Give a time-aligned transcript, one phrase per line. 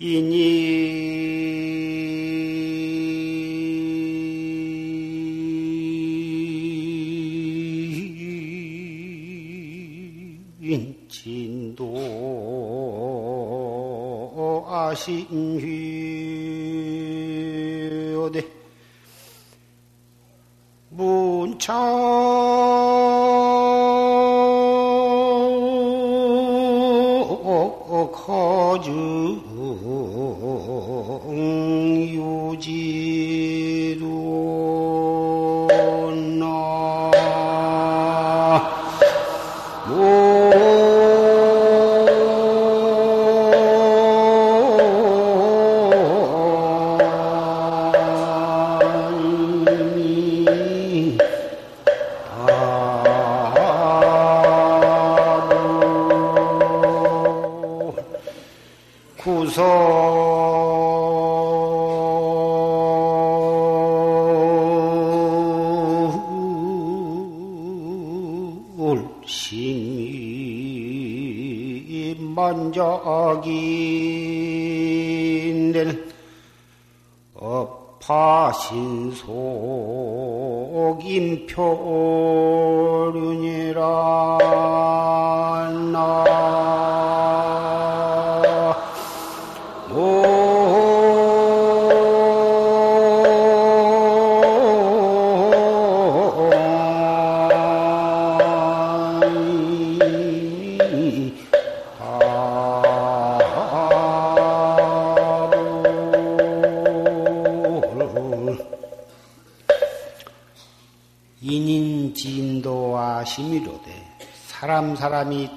[0.00, 1.18] 이니.
[11.08, 11.94] 진도
[14.68, 15.18] 아신휘어대
[20.90, 22.37] 문차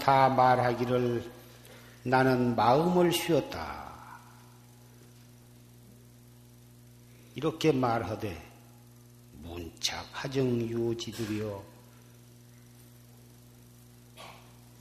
[0.01, 1.31] 다 말하기를
[2.03, 3.91] 나는 마음을 쉬었다.
[7.35, 8.51] 이렇게 말하되
[9.33, 11.63] 문착 하정 유지들이여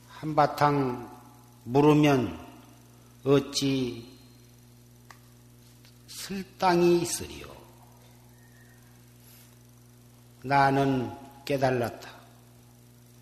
[0.07, 1.21] 한바탕
[1.65, 2.47] 물으면
[3.23, 4.17] 어찌
[6.07, 7.45] 쓸 땅이 있으리요.
[10.43, 11.15] 나는
[11.45, 12.10] 깨달았다.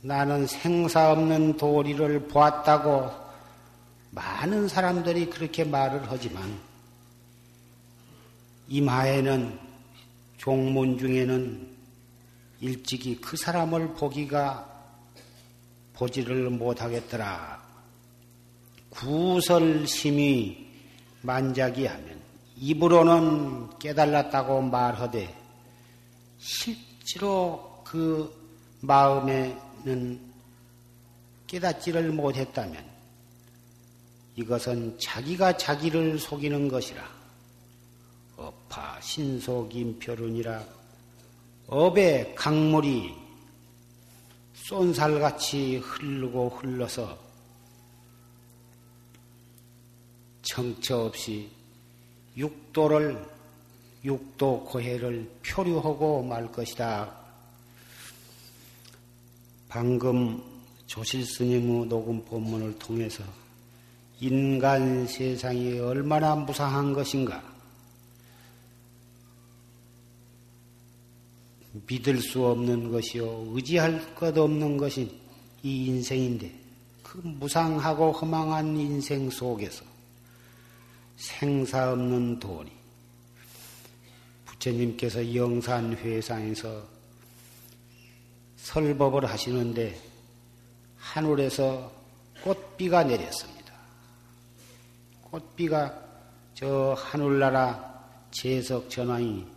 [0.01, 3.11] 나는 생사 없는 도리를 보았다고
[4.11, 6.57] 많은 사람들이 그렇게 말을 하지만
[8.69, 9.59] 이마에는
[10.37, 11.67] 종문 중에는
[12.61, 14.67] 일찍이 그 사람을 보기가
[15.93, 17.61] 보지를 못하겠더라.
[18.89, 20.67] 구설심이
[21.21, 22.19] 만작이하면
[22.55, 25.35] 입으로는 깨달았다고 말하되
[26.37, 28.33] 실제로 그
[28.81, 30.19] 마음에 는
[31.47, 32.85] 깨닫지를 못했다면
[34.35, 37.19] 이것은 자기가 자기를 속이는 것이라.
[38.37, 40.63] 업파 신속임표론이라
[41.67, 43.13] 업의 강물이
[44.53, 47.17] 쏜살같이 흐르고 흘러서
[50.41, 51.49] 정처 없이
[52.37, 53.27] 육도를
[54.05, 57.13] 육도 고해를 표류하고 말 것이다.
[59.69, 60.41] 방금
[60.87, 63.23] 조실 스님의 녹음 본문을 통해서
[64.19, 67.41] 인간 세상이 얼마나 무상한 것인가
[71.87, 75.15] 믿을 수 없는 것이요 의지할 것 없는 것이
[75.61, 76.51] 이 인생인데
[77.03, 79.85] 그 무상하고 허망한 인생 속에서
[81.15, 82.71] 생사 없는 도리
[84.45, 86.98] 부처님께서 영산회상에서
[88.69, 89.99] 설법을 하시는데
[90.97, 91.91] 하늘에서
[92.43, 93.73] 꽃비가 내렸습니다.
[95.23, 95.99] 꽃비가
[96.53, 99.47] 저 하늘나라 제석 전왕이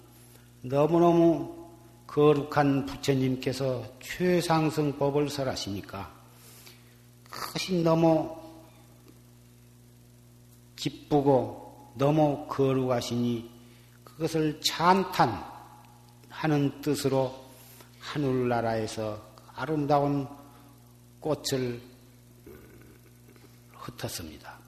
[0.63, 1.69] 너무너무
[2.07, 6.11] 거룩한 부처님께서 최상승법을 설하시니까
[7.29, 8.35] 그것이 너무
[10.77, 13.51] 기쁘고 너무 거룩하시니
[14.05, 15.51] 그것을 찬탄하는
[16.81, 17.42] 뜻으로
[18.03, 19.23] 하늘나라에서
[19.55, 20.27] 아름다운
[21.21, 21.81] 꽃을
[23.73, 24.59] 흩었습니다.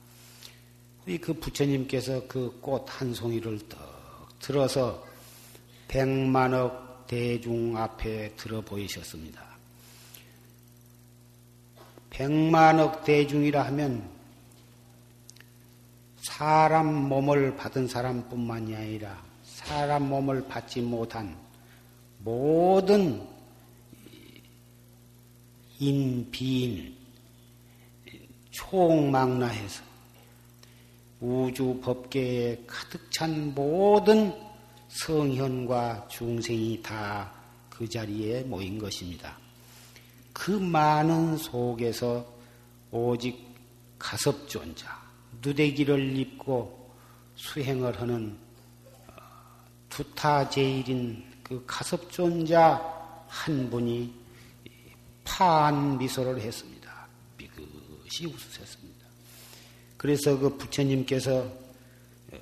[1.21, 5.05] 그 부처님께서 그 꽃 한 송이를 떡 들어서
[5.89, 9.43] 백만억 대중 앞에 들어 보이셨습니다.
[12.09, 14.09] 백만억 대중이라 하면
[16.23, 21.44] 사람 몸을 받은 사람뿐만이 아니라 사람 몸을 받지 못한
[22.25, 23.27] 모든
[25.79, 26.97] 인, 비인,
[28.51, 29.83] 총망라해서
[31.21, 34.33] 우주 법계에 가득 찬 모든
[34.89, 37.45] 성현과 중생이 다
[37.77, 39.37] 그 자리에 모인 것입니다.
[40.33, 42.25] 그 많은 속에서
[42.91, 43.37] 오직
[43.99, 45.03] 가섭존자,
[45.43, 46.93] 누대기를 입고
[47.35, 48.39] 수행을 하는
[49.09, 49.13] 어,
[49.89, 51.25] 두타제일인
[51.55, 52.83] 그 가섭존자
[53.29, 54.13] 한 분이
[55.23, 57.07] 파한 미소를 했습니다.
[57.37, 59.07] 삐끗이 웃으셨습니다.
[59.97, 61.47] 그래서 그 부처님께서
[62.33, 62.39] 어,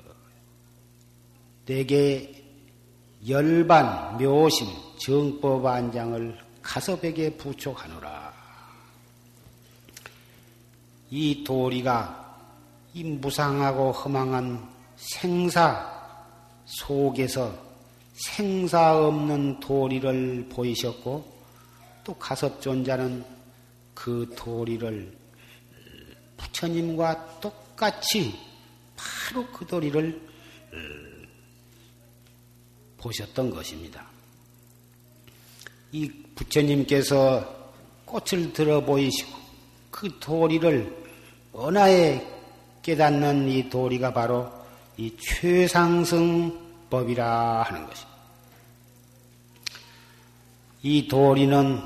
[1.67, 2.43] 내게
[3.29, 4.67] 열반, 묘심,
[4.99, 8.33] 정법 안장을 가섭에게 부촉하노라.
[11.11, 12.39] 이 도리가
[12.95, 14.67] 이 무상하고 허망한
[14.97, 15.91] 생사
[16.65, 17.72] 속에서
[18.13, 21.33] 생사 없는 도리를 보이셨고
[22.05, 23.25] 또 가섭존자는
[23.95, 25.17] 그 도리를
[26.37, 28.35] 부처님과 똑같이
[28.97, 30.21] 바로 그 도리를
[32.99, 34.07] 보셨던 것입니다.
[35.93, 37.63] 이 부처님께서
[38.05, 39.31] 꽃을 들어 보이시고
[39.91, 41.05] 그 도리를
[41.53, 42.27] 언하에
[42.83, 44.51] 깨닫는 이 도리가 바로
[44.97, 48.13] 이 최상승 법이라 하는 것입니다.
[50.83, 51.81] 이 도리는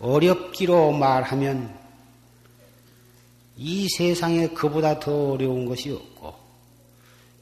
[0.00, 1.78] 어렵기로 말하면
[3.58, 6.34] 이 세상에 그보다 더 어려운 것이 없고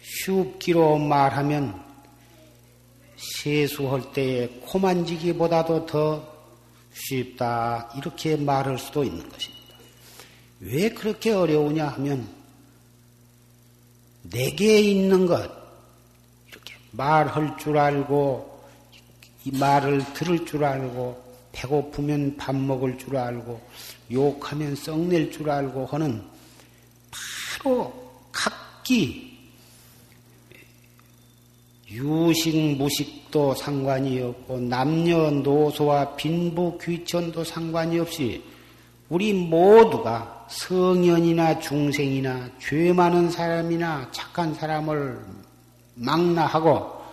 [0.03, 1.81] 쉽기로 말하면
[3.17, 6.35] 세수할 때에 코만지기보다도 더
[6.93, 9.77] 쉽다 이렇게 말할 수도 있는 것입니다.
[10.61, 12.34] 왜 그렇게 어려우냐 하면
[14.35, 15.49] 내게 있는 것.
[16.49, 18.63] 이렇게 말할 줄 알고
[19.45, 21.23] 이 말을 들을 줄 알고
[21.53, 23.61] 배고프면 밥 먹을 줄 알고
[24.11, 26.23] 욕하면 썩낼 줄 알고 하는
[27.63, 27.93] 바로
[28.33, 29.39] 각기
[31.89, 38.43] 유식 무식도 상관이 없고 남녀 노소와 빈부 귀천도 상관이 없이
[39.09, 45.19] 우리 모두가 성현이나 중생이나 죄 많은 사람이나 착한 사람을
[45.95, 47.05] 망라하고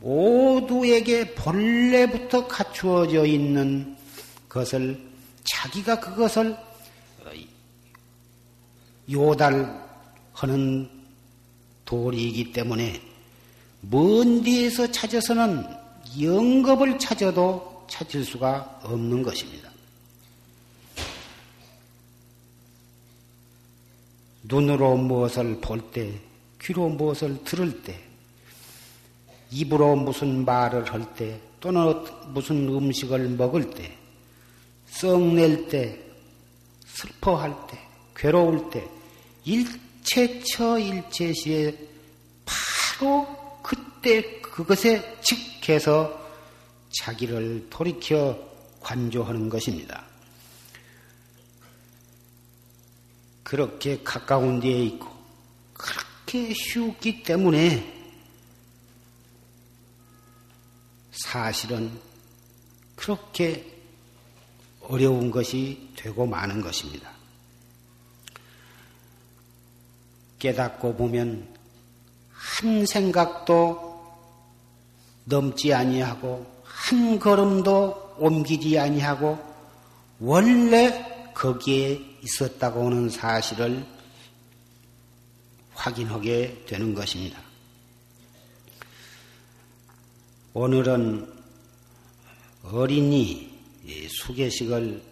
[0.00, 3.96] 모두에게 본래부터 갖추어져 있는
[4.48, 5.00] 것을
[5.44, 6.56] 자기가 그것을
[9.10, 10.90] 요달하는
[11.84, 13.00] 도리이기 때문에
[13.80, 15.64] 먼 뒤에서 찾아서는
[16.20, 19.70] 영겁을 찾아도 찾을 수가 없는 것입니다.
[24.48, 26.12] 눈으로 무엇을 볼 때,
[26.60, 27.98] 귀로 무엇을 들을 때,
[29.50, 33.92] 입으로 무슨 말을 할 때, 또는 무슨 음식을 먹을 때,
[34.86, 35.98] 썩낼 때,
[36.86, 37.78] 슬퍼할 때,
[38.14, 38.88] 괴로울 때,
[39.44, 41.76] 일체처 일체시에
[42.44, 43.26] 바로
[43.62, 46.24] 그때 그것에 즉해서
[47.00, 48.38] 자기를 돌이켜
[48.80, 50.04] 관조하는 것입니다.
[53.46, 55.06] 그렇게 가까운 데에 있고
[55.72, 57.94] 그렇게 쉬웠기 때문에
[61.12, 61.96] 사실은
[62.96, 63.72] 그렇게
[64.80, 67.08] 어려운 것이 되고 마는 것입니다.
[70.40, 71.46] 깨닫고 보면
[72.32, 74.18] 한 생각도
[75.22, 79.38] 넘지 아니하고 한 걸음도 옮기지 아니하고
[80.18, 83.86] 원래 거기에 있었다고 하는 사실을
[85.72, 87.40] 확인하게 되는 것입니다.
[90.52, 91.32] 오늘은
[92.64, 93.56] 어린이
[94.08, 95.02] 수계식을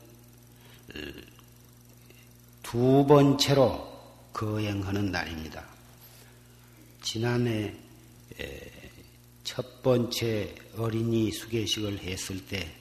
[2.63, 3.93] 두 번째로
[4.33, 5.65] 거행하는 날입니다.
[7.03, 7.75] 지난해
[9.45, 12.75] 첫 번째 어린이 수계식을 했을 때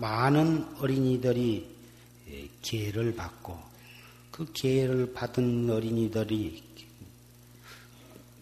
[0.00, 1.68] 많은 어린이들이
[2.62, 3.56] 기회를 받고
[4.30, 6.62] 그 기회를 받은 어린이들이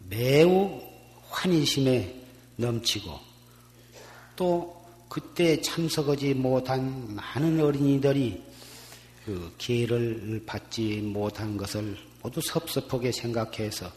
[0.09, 0.81] 매우
[1.29, 2.23] 환희심에
[2.57, 3.19] 넘치고
[4.35, 8.43] 또 그때 참석하지 못한 많은 어린이들이
[9.25, 13.91] 그 기회를 받지 못한 것을 모두 섭섭하게 생각해서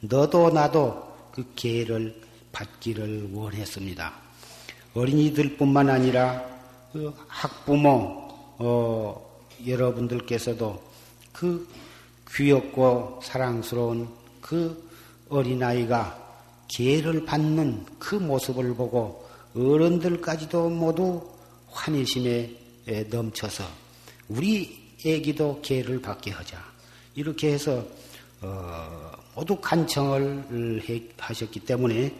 [0.00, 2.20] 너도 나도 그 기회를
[2.52, 4.14] 받기를 원했습니다.
[4.94, 6.57] 어린이들뿐만 아니라
[6.92, 8.28] 그 학부모
[8.58, 10.82] 어, 여러분들께서도
[11.32, 11.68] 그
[12.30, 14.08] 귀엽고 사랑스러운
[14.40, 14.88] 그
[15.28, 16.26] 어린아이가
[16.68, 21.28] 기회를 받는 그 모습을 보고 어른들까지도 모두
[21.70, 22.50] 환희심에
[23.10, 23.64] 넘쳐서
[24.28, 26.62] 우리 애기도 개를 받게 하자.
[27.14, 27.84] 이렇게 해서
[28.40, 32.14] 어, 모두 간청을 해, 하셨기 때문에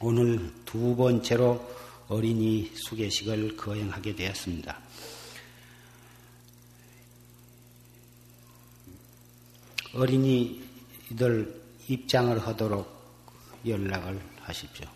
[0.00, 1.60] 오늘 두 번째로
[2.10, 4.76] 어린이 수계식을 거행하게 되었습니다.
[9.94, 12.84] 어린이들 입장을 하도록
[13.64, 14.88] 연락을 하십시오.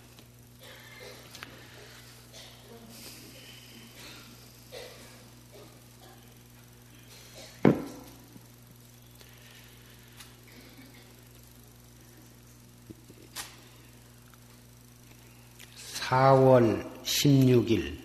[16.08, 17.96] 4월 16일,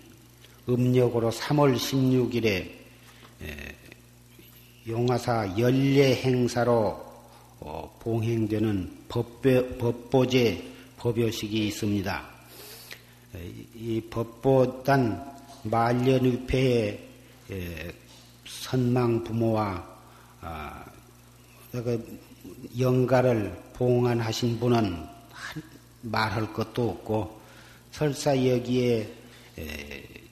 [0.68, 2.70] 음력으로 3월 16일에
[4.88, 7.10] 용화사 연례 행사로
[7.62, 10.64] 어, 봉행되는 법보, 법보제
[10.98, 12.30] 법요식이 있습니다.
[13.76, 17.00] 이 법보단 말년의패의
[18.48, 19.88] 선망 부모와
[20.42, 20.86] 아,
[21.72, 22.20] 그
[22.78, 25.06] 영가를 봉안하신 분은
[26.02, 27.39] 말할 것도 없고
[27.92, 29.14] 설사 여기에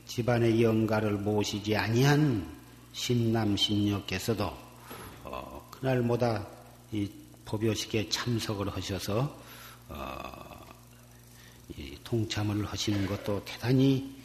[0.06, 2.58] 집안의 영가를 모시지 아니한
[2.94, 4.52] 신남 신녀께서도
[5.24, 6.48] 어, 그날보다
[6.92, 7.08] 이
[7.46, 9.40] 법요식에 참석을 하셔서
[9.90, 10.66] 어,
[12.04, 14.16] 동참을 하시는 것도 대단히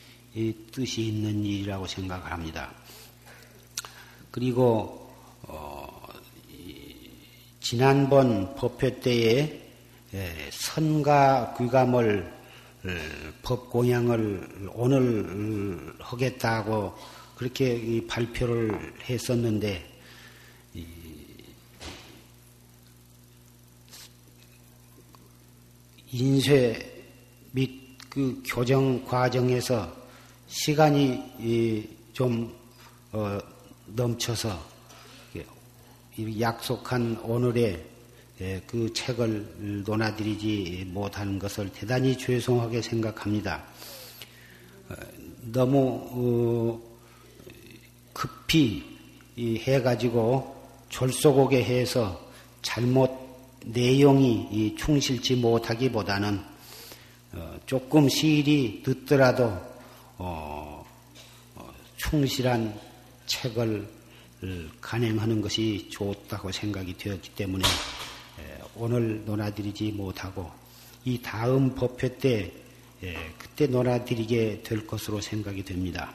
[0.71, 2.73] 뜻이 있는 일이라고 생각을 합니다.
[4.31, 5.13] 그리고
[5.43, 6.09] 어,
[7.61, 9.61] 지난번 법회 때에
[10.51, 12.42] 선가 귀감을
[13.43, 16.95] 법공양을 오늘 하겠다고
[17.37, 19.89] 그렇게 발표를 했었는데
[26.11, 27.05] 인쇄
[27.53, 29.91] 및 그 교정 과정에서
[30.47, 32.55] 시간이 좀
[33.11, 33.39] 어,
[33.87, 34.63] 넘쳐서
[36.39, 37.92] 약속한 오늘에 예,
[38.67, 43.63] 그 책을 논하드리지 못하는 것을 대단히 죄송하게 생각합니다.
[44.89, 44.95] 어,
[45.53, 46.81] 너무 어,
[48.13, 48.83] 급히
[49.39, 52.21] 해가지고 졸속하게 해서
[52.63, 53.11] 잘못
[53.65, 56.41] 내용이 충실치 못하기보다는
[57.33, 59.73] 어, 조금 시일이 늦더라도
[61.97, 62.79] 충실한
[63.27, 63.89] 책을
[64.81, 67.65] 간행하는 것이 좋다고 생각이 되었기 때문에
[68.75, 70.51] 오늘 논하드리지 못하고
[71.05, 72.53] 이 다음 법회 때
[73.39, 76.15] 그때 논하드리게 될 것으로 생각이 됩니다.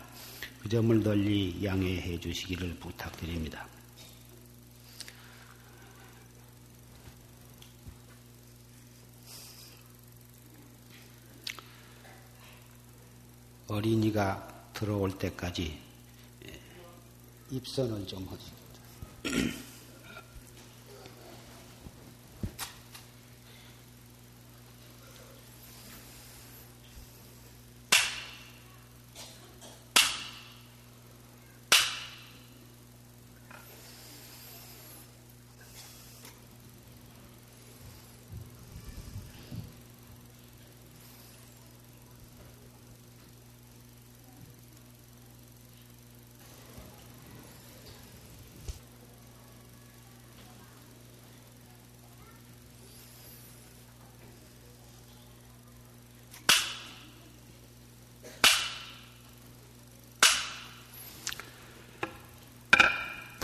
[0.61, 3.67] 그 점을 널리 양해해 주시기를 부탁드립니다.
[13.67, 15.77] 어린이가 들어올 때까지
[17.51, 19.66] 입선을 좀 하십니다.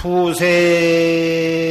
[0.04, 1.63] 부세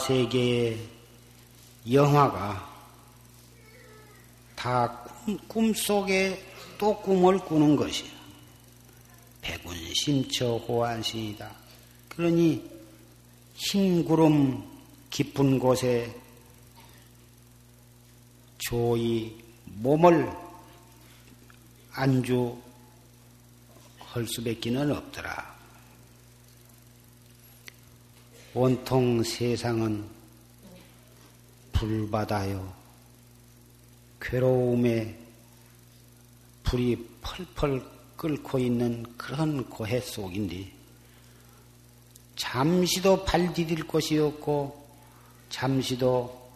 [0.00, 0.78] 세계의
[1.90, 2.68] 영화가
[4.56, 4.88] 다
[5.24, 6.44] 꿈, 꿈속에
[6.76, 8.10] 또 꿈을 꾸는 것이야.
[9.40, 11.50] 백운심처 호환신이다.
[12.08, 12.70] 그러니
[13.54, 14.62] 흰 구름
[15.10, 16.14] 깊은 곳에
[18.58, 20.30] 조이 몸을
[21.92, 22.48] 안주할
[24.26, 25.58] 수밖에는 없더라.
[28.62, 30.04] 온통 세상은
[31.72, 32.70] 불바다요.
[34.20, 35.18] 괴로움에
[36.64, 37.82] 불이 펄펄
[38.18, 40.70] 끓고 있는 그런 고해 속인데
[42.36, 44.86] 잠시도 발 디딜 곳이 없고
[45.48, 46.52] 잠시도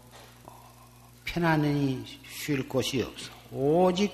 [1.24, 3.32] 편안히 쉴 곳이 없어.
[3.50, 4.12] 오직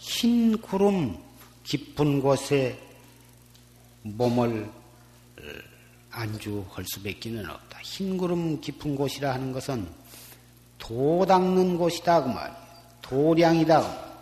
[0.00, 1.16] 흰 구름
[1.62, 2.76] 깊은 곳에
[4.02, 4.68] 몸을
[6.12, 7.78] 안주할 수밖에는 없다.
[7.82, 9.88] 흰 구름 깊은 곳이라 하는 것은
[10.78, 12.62] 도 닦는 곳이다 그 말이야.
[13.00, 14.12] 도량이다.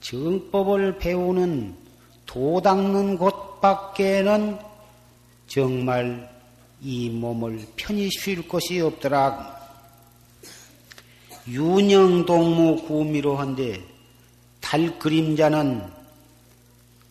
[0.00, 1.76] 정법을 배우는
[2.26, 4.58] 도 닦는 곳밖에는
[5.46, 6.30] 정말
[6.80, 9.54] 이 몸을 편히 쉴 곳이 없더라.
[11.48, 13.82] 윤영동무 구미로 한데
[14.60, 15.82] 달 그림자는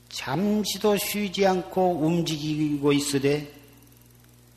[0.10, 3.63] 잠시도 쉬지 않고 움직이고 있으되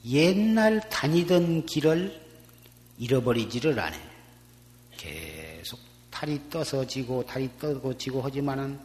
[0.07, 2.21] 옛날 다니던 길을
[2.99, 4.01] 잃어버리지를 않아요.
[4.97, 5.79] 계속
[6.11, 8.79] 달이 떠서 지고 달이 떠고 지고 하지만은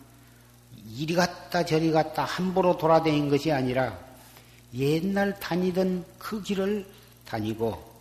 [0.95, 3.97] 이리 갔다 저리 갔다 함부로 돌아다닌 것이 아니라
[4.73, 6.85] 옛날 다니던 그 길을
[7.25, 7.91] 다니고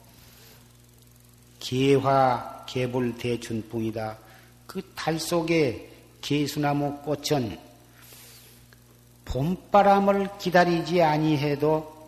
[1.60, 4.18] 개화 개불 대춘풍이다.
[4.66, 7.58] 그 달 속에 개수나무 꽃은
[9.24, 11.99] 봄바람을 기다리지 아니해도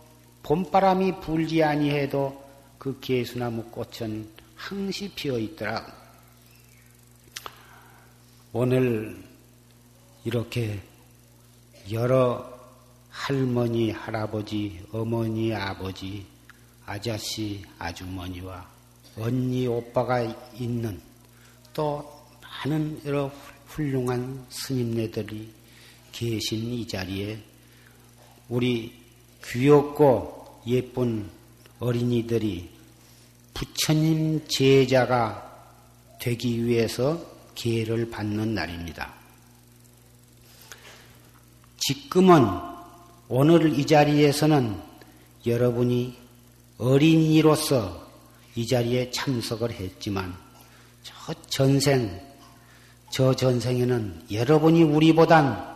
[0.43, 2.43] 봄바람이 불지 아니해도
[2.79, 5.87] 그 개수나무 꽃은 항시 피어 있더라.
[8.53, 9.23] 오늘
[10.25, 10.81] 이렇게
[11.91, 12.53] 여러
[13.09, 16.27] 할머니, 할아버지, 어머니, 아버지,
[16.87, 18.69] 아저씨, 아주머니와
[19.19, 20.23] 언니, 오빠가
[20.55, 21.01] 있는
[21.73, 23.31] 또 많은 여러
[23.67, 25.53] 훌륭한 스님네들이
[26.13, 27.43] 계신 이 자리에
[28.49, 29.02] 우리
[29.45, 31.29] 귀엽고 예쁜
[31.79, 32.71] 어린이들이
[33.55, 35.51] 부처님 제자가
[36.21, 37.21] 되기 위해서
[37.55, 39.13] 기회를 받는 날입니다.
[41.79, 42.47] 지금은
[43.29, 44.81] 오늘 이 자리에서는
[45.47, 46.17] 여러분이
[46.79, 48.07] 어린이로서
[48.55, 50.37] 이 자리에 참석을 했지만
[51.03, 52.21] 저 전생,
[53.11, 55.73] 저 전생에는 여러분이 우리보단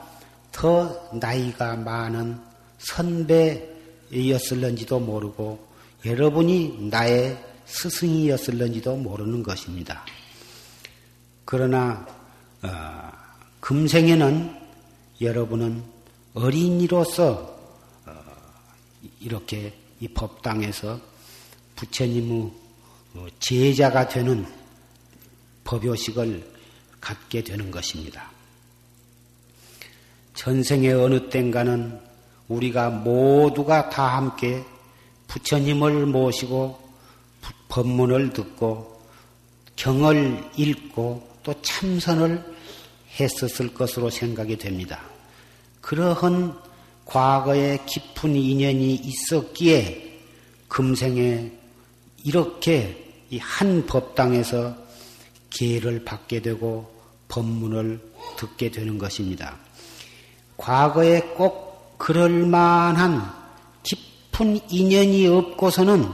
[0.53, 2.41] 더 나이가 많은
[2.79, 5.67] 선배였을런지도 모르고
[6.05, 10.05] 여러분이 나의 스승이었을런지도 모르는 것입니다.
[11.45, 12.07] 그러나
[12.63, 13.13] 어,
[13.61, 14.67] 금생에는
[15.21, 15.83] 여러분은
[16.35, 17.59] 어린이로서
[18.07, 18.13] 어,
[19.21, 21.01] 이렇게 이 법당에서
[21.77, 22.51] 부처님의
[23.15, 24.47] 어, 제자가 되는
[25.65, 26.57] 법요식을
[27.01, 28.31] 갖게 되는 것입니다.
[30.35, 32.01] 전생의 어느 땐가는
[32.49, 34.65] 우리가 모두가 다 함께
[35.29, 36.79] 부처님을 모시고
[37.69, 39.01] 법문을 듣고
[39.75, 42.57] 경을 읽고 또 참선을
[43.19, 45.01] 했었을 것으로 생각이 됩니다.
[45.81, 46.57] 그러한
[47.05, 50.21] 과거에 깊은 인연이 있었기에
[50.69, 51.53] 금생에
[52.25, 53.05] 이렇게
[53.39, 54.77] 한 법당에서
[55.51, 56.93] 기회를 받게 되고
[57.29, 58.01] 법문을
[58.37, 59.57] 듣게 되는 것입니다.
[60.57, 61.66] 과거에 꼭
[61.99, 63.23] 그럴 만한
[63.83, 66.09] 깊은 인연이 없고서는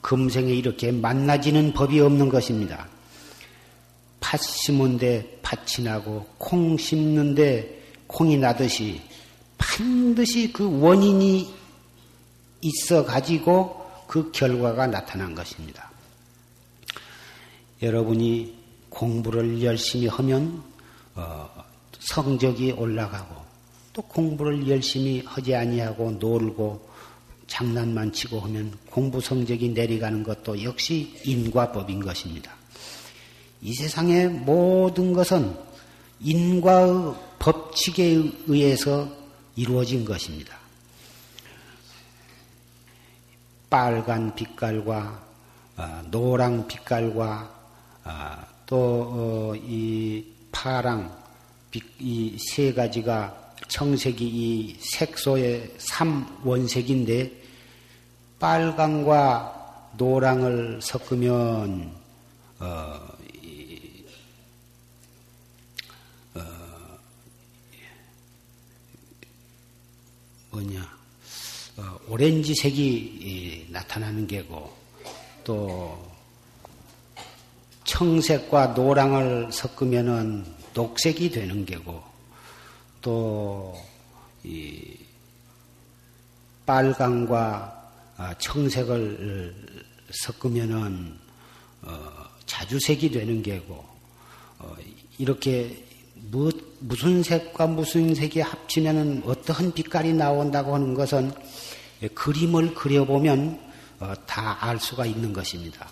[0.00, 2.86] 금생에 이렇게 만나지는 법이 없는 것입니다.
[4.20, 9.00] 팥 심은데 팥이 나고 콩 심는데 콩이 나듯이
[9.58, 11.54] 반드시 그 원인이
[12.60, 15.90] 있어 가지고 그 결과가 나타난 것입니다.
[17.82, 18.56] 여러분이
[18.88, 20.62] 공부를 열심히 하면
[21.14, 21.48] 어,
[21.98, 23.43] 성적이 올라가고
[23.94, 26.90] 또 공부를 열심히 하지 아니하고 놀고
[27.46, 32.52] 장난만 치고 하면 공부 성적이 내려가는 것도 역시 인과법인 것입니다.
[33.62, 35.56] 이 세상의 모든 것은
[36.20, 39.08] 인과의 법칙에 의해서
[39.54, 40.58] 이루어진 것입니다.
[43.70, 45.24] 빨간 빛깔과
[45.76, 47.54] 어, 노랑 빛깔과
[48.04, 51.24] 어, 또이 어, 파랑
[52.00, 53.43] 이세 가지가
[53.74, 57.42] 청색이 이 색소의 삼원색인데
[58.38, 61.92] 빨강과 노랑을 섞으면
[62.60, 63.00] 어,
[63.42, 64.04] 이,
[66.34, 66.40] 어,
[70.52, 70.88] 뭐냐
[71.78, 74.72] 어, 오렌지색이 나타나는 게고
[75.42, 76.12] 또
[77.82, 82.13] 청색과 노랑을 섞으면은 녹색이 되는 게고
[83.04, 83.94] 또
[84.44, 84.98] 이
[86.66, 87.82] 빨강과
[88.16, 89.54] 아, 청색을
[90.10, 91.18] 섞으면은
[91.82, 91.98] 어,
[92.46, 93.84] 자주색이 되는 게고
[94.58, 94.76] 어,
[95.18, 95.84] 이렇게
[96.30, 101.32] 무, 무슨 색과 무슨 색이 합치면은 어떠한 빛깔이 나온다고 하는 것은
[102.14, 103.58] 그림을 그려보면
[104.00, 105.88] 어, 다알 수가 있는 것입니다.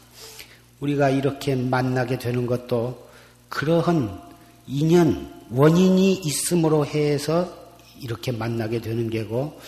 [0.81, 3.11] 우리가 이렇게 만나게 되는 것도
[3.48, 4.20] 그러한
[4.66, 7.53] 인연, 원인이 있음으로 해서
[8.01, 9.61] 이렇게 만나게 되는 게고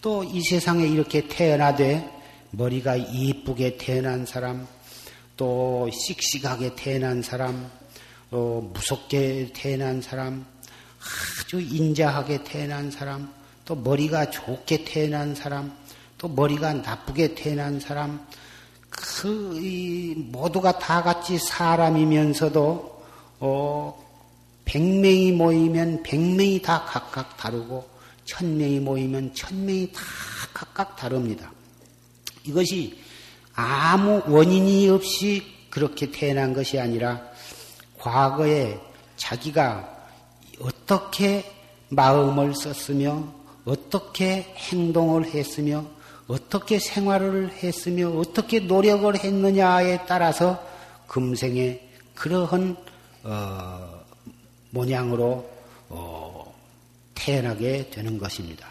[0.00, 2.08] 또 이 세상에 이렇게 태어나되
[2.50, 4.66] 머리가 이쁘게 태어난 사람,
[5.36, 7.70] 또 씩씩하게 태어난 사람,
[8.30, 10.44] 또 무섭게 태어난 사람,
[11.40, 13.32] 아주 인자하게 태어난 사람,
[13.64, 15.72] 또 머리가 좋게 태어난 사람,
[16.18, 18.26] 또 머리가 나쁘게 태어난 사람,
[18.90, 23.02] 그, 이, 모두가 다 같이 사람이면서도,
[23.40, 24.01] 어,
[24.72, 27.86] 백명이 모이면 백명이 다 각각 다르고,
[28.24, 30.00] 천명이 모이면 천명이 다
[30.54, 31.52] 각각 다릅니다.
[32.44, 32.98] 이것이
[33.52, 37.20] 아무 원인이 없이 그렇게 태어난 것이 아니라,
[37.98, 38.80] 과거에
[39.18, 40.08] 자기가
[40.58, 41.44] 어떻게
[41.90, 43.30] 마음을 썼으며,
[43.66, 45.84] 어떻게 행동을 했으며,
[46.28, 50.66] 어떻게 생활을 했으며 어떻게 노력을 했느냐에 따라서
[51.08, 51.78] 금생에
[52.14, 52.74] 그러한
[53.24, 53.91] 어,
[54.72, 55.48] 모양으로
[55.88, 56.54] 어,
[57.14, 58.68] 태어나게 되는 것입니다.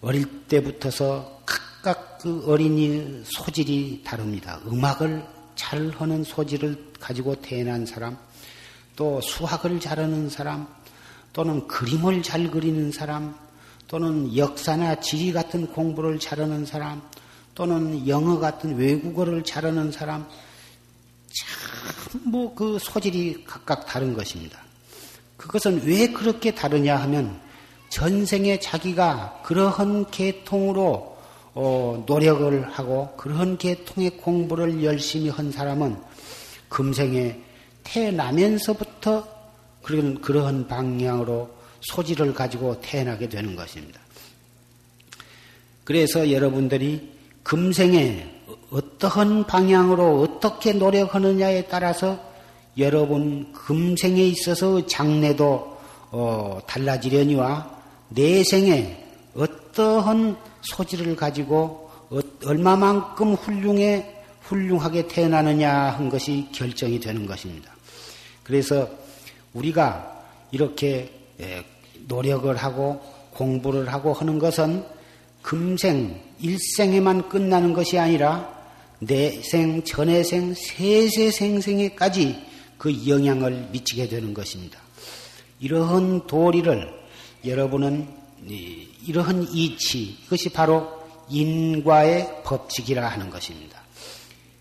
[0.00, 4.60] 어릴 때부터서 각각 그 어린이 소질이 다릅니다.
[4.66, 8.16] 음악을 잘 하는 소질을 가지고 태어난 사람,
[8.96, 10.66] 또 수학을 잘하는 사람,
[11.32, 13.36] 또는 그림을 잘 그리는 사람,
[13.86, 17.02] 또는 역사나 지리 같은 공부를 잘하는 사람,
[17.54, 20.26] 또는 영어 같은 외국어를 잘하는 사람,
[21.32, 24.58] 참 뭐 그 소질이 각각 다른 것입니다.
[25.36, 27.40] 그것은 왜 그렇게 다르냐 하면
[27.88, 31.12] 전생에 자기가 그러한 계통으로
[31.54, 35.96] 어, 노력을 하고 그러한 계통의 공부를 열심히 한 사람은
[36.68, 37.38] 금생에
[37.84, 39.28] 태어나면서부터
[39.82, 44.00] 그런 그러한 방향으로 소질을 가지고 태어나게 되는 것입니다.
[45.84, 52.18] 그래서 여러분들이 금생에 어떠한 방향으로 어떻게 노력하느냐에 따라서
[52.78, 55.76] 여러분 금생에 있어서 장래도
[56.10, 57.70] 어, 달라지려니와
[58.10, 67.72] 내생에 어떠한 소질을 가지고 어, 얼마만큼 훌륭해 훌륭하게 태어나느냐 한 것이 결정이 되는 것입니다.
[68.42, 68.88] 그래서
[69.54, 71.10] 우리가 이렇게
[71.40, 71.64] 예,
[72.06, 73.00] 노력을 하고
[73.32, 74.84] 공부를 하고 하는 것은
[75.42, 78.62] 금생, 일생에만 끝나는 것이 아니라
[79.00, 82.40] 내생, 전해생, 세세생생에까지
[82.78, 84.78] 그 영향을 미치게 되는 것입니다.
[85.60, 86.88] 이러한 도리를
[87.44, 88.08] 여러분은
[89.06, 90.88] 이러한 이치, 이것이 바로
[91.28, 93.80] 인과의 법칙이라 하는 것입니다.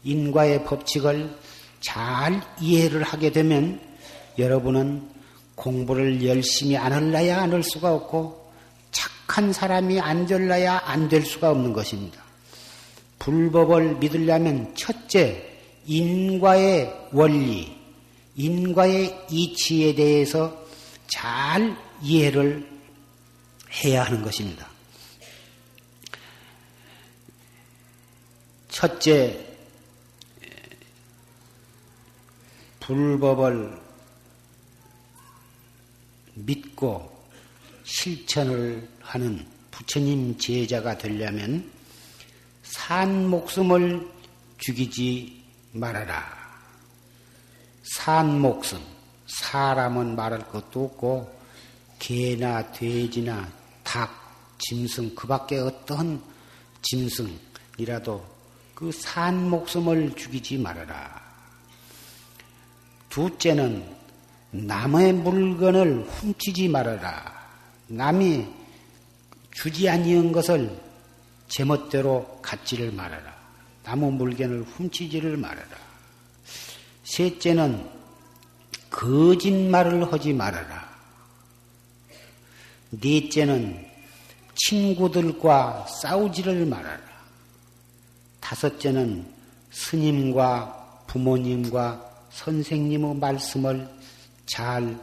[0.04, 1.36] 인과의 법칙을
[1.80, 3.80] 잘 이해를 하게 되면
[4.38, 5.10] 여러분은
[5.56, 8.41] 공부를 열심히 안 할라야 안 할 수가 없고
[9.32, 12.22] 착한 사람이 안 될라야 안 될 수가 없는 것입니다.
[13.20, 17.74] 불법을 믿으려면 첫째 인과의 원리,
[18.36, 20.65] 인과의 이치에 대해서
[21.08, 22.70] 잘 이해를
[23.72, 24.67] 해야 하는 것입니다.
[28.67, 29.48] 첫째,
[32.82, 33.80] 불법을
[36.34, 37.21] 믿고
[37.84, 41.70] 실천을 하는 부처님 제자가 되려면
[42.63, 44.08] 산 목숨을
[44.58, 46.41] 죽이지 말아라.
[47.96, 48.80] 산 목숨,
[49.28, 51.39] 사람은 말할 것도 없고
[52.00, 53.52] 개나 돼지나
[53.84, 54.12] 닭,
[54.60, 56.22] 짐승 그 밖에 어떠한
[56.82, 58.32] 짐승이라도
[58.76, 61.22] 그 산 목숨을 죽이지 말아라.
[63.10, 63.86] 둘째는
[64.50, 67.41] 남의 물건을 훔치지 말아라.
[67.92, 68.48] 남이
[69.54, 70.80] 주지 아니한 것을
[71.50, 73.36] 제멋대로 갖지를 말아라.
[73.84, 75.78] 남의 물건을 훔치지를 말아라.
[77.04, 77.90] 셋째는
[78.90, 80.90] 거짓말을 하지 말아라.
[82.92, 83.86] 넷째는
[84.56, 87.02] 친구들과 싸우지를 말아라.
[88.40, 89.26] 다섯째는
[89.72, 93.90] 스님과 부모님과 선생님의 말씀을
[94.46, 94.98] 잘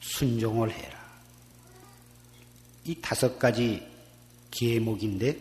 [0.00, 0.93] 순종을 해라.
[2.84, 3.82] 이 다섯 가지
[4.50, 5.36] 계목인데,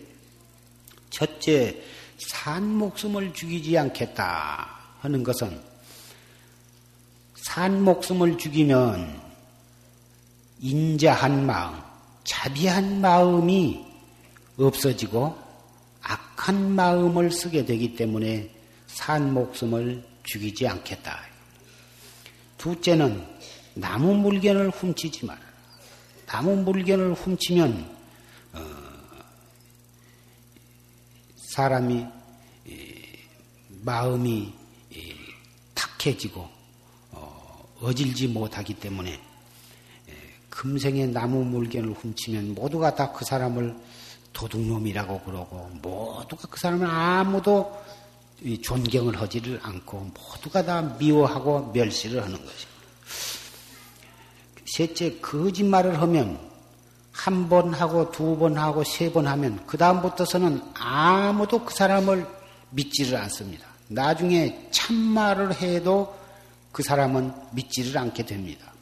[1.10, 1.84] 첫째,
[2.18, 5.62] 산 목숨을 죽이지 않겠다 하는 것은
[7.36, 9.22] 산 목숨을 죽이면
[10.60, 11.82] 인자한 마음,
[12.24, 13.86] 자비한 마음이
[14.58, 15.38] 없어지고
[16.02, 18.50] 악한 마음을 쓰게 되기 때문에
[18.88, 21.20] 산 목숨을 죽이지 않겠다.
[22.58, 23.26] 둘째는
[23.74, 25.53] 나무 물건을 훔치지 마라.
[26.34, 27.96] 나무 물건을 훔치면
[28.54, 28.60] 어,
[31.36, 32.08] 사람이
[33.82, 34.52] 마음이
[35.76, 36.50] 탁해지고
[37.12, 39.22] 어, 어질지 못하기 때문에
[40.50, 43.78] 금생의 나무 물건을 훔치면 모두가 다 그 사람을
[44.34, 47.80] 도둑놈이라고 그러고 모두가 그 사람을 아무도
[48.64, 52.73] 존경을 하지를 않고 모두가 다 미워하고 멸시를 하는 것입니다.
[54.76, 56.40] 셋째, 거짓말을 하면
[57.12, 62.26] 한 번 하고 두 번 하고 세 번 하면 그 다음부터서는 아무도 그 사람을
[62.72, 63.68] 믿지를 않습니다.
[63.88, 66.18] 나중에 참말을 해도
[66.72, 68.74] 그 사람은 믿지를 않게 됩니다.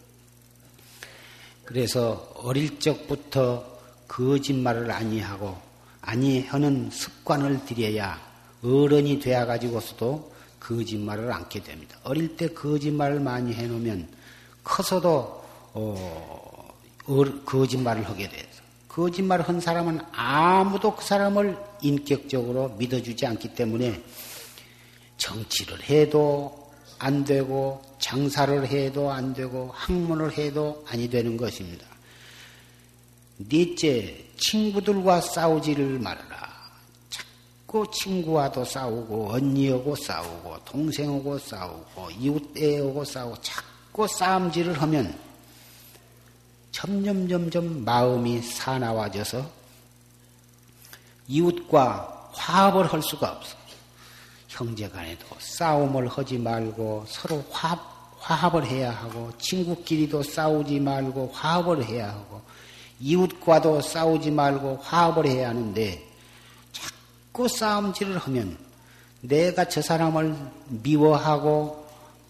[1.66, 3.66] 그래서 어릴 적부터
[4.08, 5.58] 거짓말을 아니하고
[6.02, 8.18] 아니하는 습관을 들여야
[8.64, 11.98] 어른이 되어 가지고서도 거짓말을 않게 됩니다.
[12.04, 14.08] 어릴 때 거짓말을 많이 해놓으면
[14.64, 15.41] 커서도
[15.74, 16.74] 어,
[17.46, 24.02] 거짓말을 하게 돼서 거짓말을 한 사람은 아무도 그 사람을 인격적으로 믿어주지 않기 때문에
[25.18, 31.86] 정치를 해도 안 되고 장사를 해도 안 되고 학문을 해도 아니 되는 것입니다.
[33.38, 36.52] 넷째, 친구들과 싸우지를 말아라.
[37.10, 45.18] 자꾸 친구와도 싸우고 언니하고 싸우고 동생하고 싸우고 이웃애하고 싸우고 자꾸 싸움질을 하면
[46.72, 49.50] 점점 점점 마음이 사나워져서
[51.28, 53.62] 이웃과 화합을 할 수가 없어.
[54.48, 57.80] 형제 간에도 싸움을 하지 말고 서로 화합,
[58.20, 62.42] 화합 을 해야 하고 친구끼리도 싸우지 말고 화합을 해야 하고
[63.00, 66.06] 이웃과도 싸우지 말고 화합을 해야 하는데
[66.72, 68.58] 자꾸 싸움질을 하면
[69.22, 70.36] 내가 저 사람을
[70.68, 71.88] 미워하고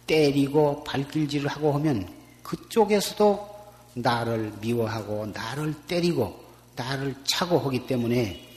[0.08, 2.08] 때리고 발길질을 하고 하면
[2.44, 3.51] 그쪽에서도
[3.94, 6.40] 나를 미워하고 나를 때리고
[6.76, 8.48] 나를 차고 하기 때문에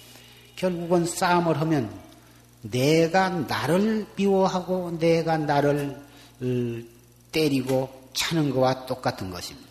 [0.56, 1.90] 결국은 싸움을 하면
[2.62, 5.96] 내가 나를 미워하고 내가 나를
[6.40, 6.46] 어,
[7.32, 9.68] 때리고 차는 것과 똑같은 것입니다.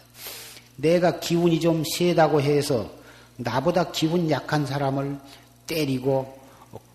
[0.76, 2.92] 내가 기운이 좀 세다고 해서
[3.38, 5.18] 나보다 기운 약한 사람을
[5.66, 6.40] 때리고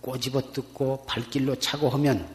[0.01, 2.29] 꼬집어 뜯고 발길로 차고 하면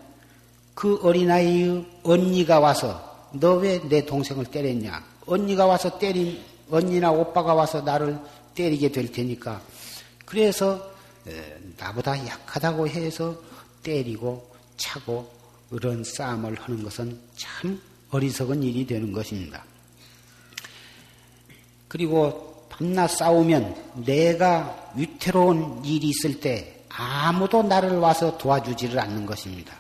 [0.74, 5.12] 그 어린아이의 언니가 와서 너 왜 내 동생을 때렸냐?
[5.25, 8.19] 언니가 와서 때린 언니나 오빠가 와서 나를
[8.55, 9.62] 때리게 될 테니까
[10.25, 10.91] 그래서
[11.77, 13.36] 나보다 약하다고 해서
[13.83, 15.31] 때리고 차고
[15.69, 17.81] 그런 싸움을 하는 것은 참
[18.12, 19.63] 어리석은 일이 되는 것입니다.
[21.88, 29.75] 그리고 밤낮 싸우면 내가 위태로운 일이 있을 때 아무도 나를 와서 도와주지를 않는 것입니다.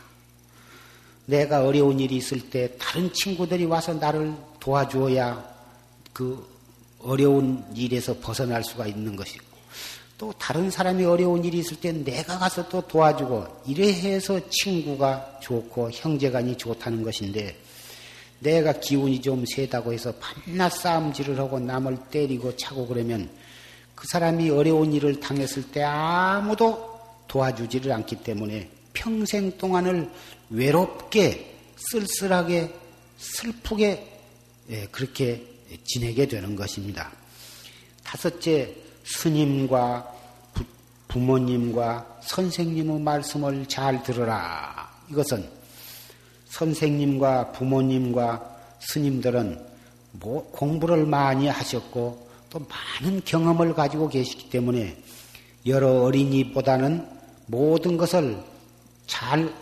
[1.25, 5.43] 내가 어려운 일이 있을 때 다른 친구들이 와서 나를 도와주어야
[6.13, 6.47] 그
[6.99, 9.43] 어려운 일에서 벗어날 수가 있는 것이고
[10.17, 15.91] 또 다른 사람이 어려운 일이 있을 때 내가 가서 또 도와주고 이래 해서 친구가 좋고
[15.91, 17.57] 형제간이 좋다는 것인데
[18.39, 23.29] 내가 기운이 좀 세다고 해서 밤낮 싸움질을 하고 남을 때리고 차고 그러면
[23.95, 30.09] 그 사람이 어려운 일을 당했을 때 아무도 도와주지를 않기 때문에 평생 동안을
[30.49, 32.73] 외롭게 쓸쓸하게
[33.17, 34.12] 슬프게 예,
[34.91, 35.45] 그렇게
[35.85, 37.11] 지내게 되는 것입니다.
[38.03, 40.11] 다섯째, 스님과
[41.07, 44.91] 부모님과 선생님의 말씀을 잘 들어라.
[45.09, 45.47] 이것은
[46.47, 49.63] 선생님과 부모님과 스님들은
[50.13, 52.59] 뭐 공부를 많이 하셨고 또
[53.01, 54.97] 많은 경험을 가지고 계시기 때문에
[55.65, 57.07] 여러 어린이보다는
[57.47, 58.37] 모든 것을
[59.07, 59.53] 잘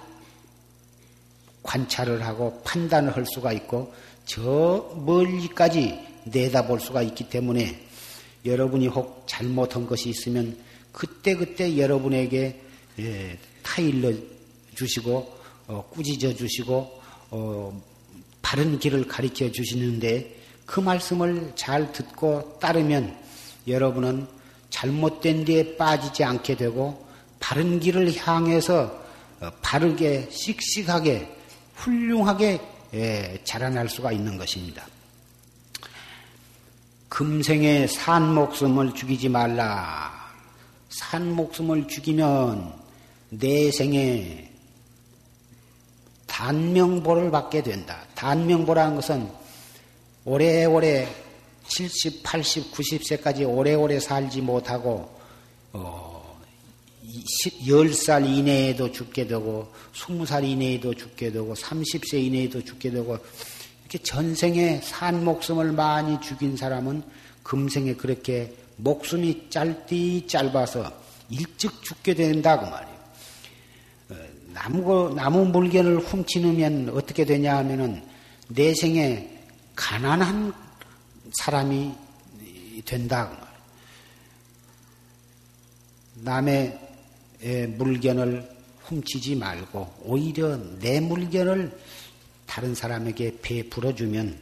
[1.63, 3.93] 관찰을 하고 판단을 할 수가 있고
[4.31, 7.77] 저 멀리까지 내다볼 수가 있기 때문에
[8.45, 10.57] 여러분이 혹 잘못한 것이 있으면
[10.93, 12.61] 그때그때 여러분에게
[12.99, 14.13] 예, 타일러
[14.73, 17.83] 주시고 어, 꾸짖어 주시고 어,
[18.41, 20.33] 바른 길을 가르쳐 주시는데
[20.65, 23.13] 그 말씀을 잘 듣고 따르면
[23.67, 24.27] 여러분은
[24.69, 27.05] 잘못된 데에 빠지지 않게 되고
[27.41, 28.97] 바른 길을 향해서
[29.41, 31.27] 어, 바르게 씩씩하게
[31.75, 32.80] 훌륭하게 예,
[33.43, 34.86] 자라날 수가 있는 것입니다.
[37.10, 40.12] 금생에 산 목숨을 죽이지 말라.
[40.89, 42.73] 산 목숨을 죽이면
[43.30, 44.49] 내 생에
[46.27, 48.04] 단명보를 받게 된다.
[48.15, 49.30] 단명보라는 것은
[50.23, 51.08] 오래오래
[51.67, 55.17] 70, 80, 90세까지 오래오래 살지 못하고
[55.73, 56.11] 어,
[57.12, 63.17] 10살 이내에도 죽게 되고 20살 이내에도 죽게 되고 30세 이내에도 죽게 되고
[63.82, 67.04] 이렇게 전생에 산 목숨을 많이 죽인 사람은
[67.43, 70.91] 금생에 그렇게 목숨이 짧디 짧아서
[71.30, 73.00] 일찍 죽게 된다 그 말이에요.
[74.10, 74.15] 어,
[74.54, 78.04] 나무 나무 물건을 훔치면 어떻게 되냐 하면은
[78.47, 79.30] 내 생에
[79.76, 80.54] 가난한
[81.34, 81.93] 사람이
[82.86, 83.52] 된다 그 말이에요.
[86.24, 86.80] 남의
[87.77, 88.49] 물건을
[88.84, 91.71] 훔치지 말고 오히려 내 물건을
[92.45, 94.38] 다른 사람에게 베풀어 주면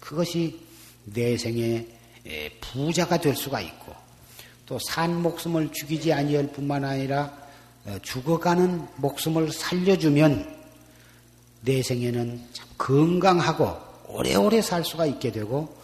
[0.00, 0.58] 그것이
[1.04, 1.86] 내 생에
[2.60, 4.02] 부자가 될 수가 있고
[4.66, 7.36] 또 산 목숨을 죽이지 아니할 뿐만 아니라
[7.84, 10.48] 어, 죽어가는 목숨을 살려주면
[11.62, 13.76] 내 생에는 참 건강하고
[14.08, 15.76] 오래오래 살 수가 있게 되고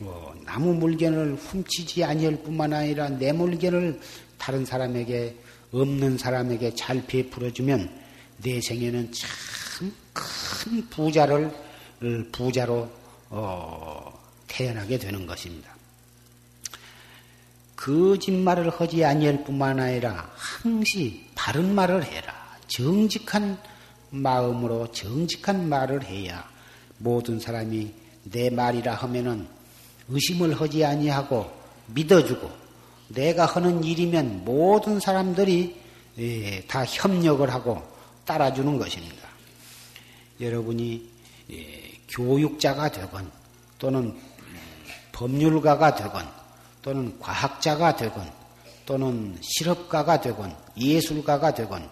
[0.00, 4.00] 어, 나무 물건을 훔치지 아니할 뿐만 아니라 내 물건을
[4.38, 5.36] 다른 사람에게
[5.80, 7.90] 없는 사람에게 잘 베풀어주면
[8.42, 11.52] 내 생에는 참 큰 부자를
[12.32, 12.90] 부자로
[13.28, 15.74] 어, 태어나게 되는 것입니다.
[17.76, 22.34] 거짓말을 하지 아니할 뿐만 아니라 항시 바른 말을 해라.
[22.68, 23.58] 정직한
[24.10, 26.48] 마음으로 정직한 말을 해야
[26.98, 27.92] 모든 사람이
[28.24, 29.46] 내 말이라 하면은
[30.08, 31.50] 의심을 하지 아니하고
[31.88, 32.50] 믿어주고
[33.08, 35.76] 내가 하는 일이면 모든 사람들이
[36.18, 37.82] 예, 다 협력을 하고
[38.24, 39.28] 따라주는 것입니다.
[40.40, 41.08] 여러분이
[41.52, 43.30] 예, 교육자가 되건
[43.78, 44.16] 또는
[45.12, 46.26] 법률가가 되건
[46.82, 48.30] 또는 과학자가 되건
[48.84, 51.88] 또는 실업가가 되건 예술가가 되건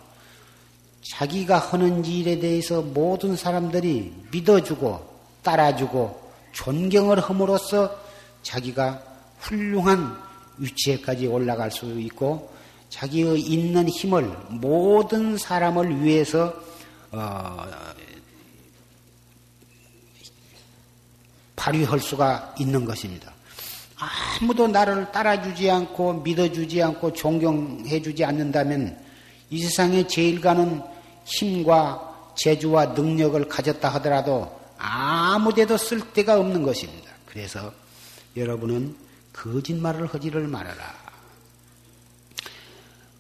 [1.03, 7.95] 자기가 하는 일에 대해서 모든 사람들이 믿어주고 따라주고 존경을 함으로써
[8.43, 9.03] 자기가
[9.41, 10.24] 훌륭한
[10.59, 12.53] 위치에까지 올라갈 수 있고
[12.91, 16.55] 자기의 있는 힘을 모든 사람을 위해서
[17.11, 17.67] 어,
[21.57, 23.33] 발휘할 수가 있는 것입니다.
[23.97, 28.99] 아무도 나를 따라주지 않고 믿어주지 않고 존경해주지 않는다면
[29.51, 30.83] 이 세상에 제일 가는
[31.25, 37.11] 힘과 재주와 능력을 가졌다 하더라도 아무데도 쓸 데가 없는 것입니다.
[37.27, 37.73] 그래서
[38.37, 39.04] 여러분은
[39.35, 40.95] 거짓말을 하지를 말아라.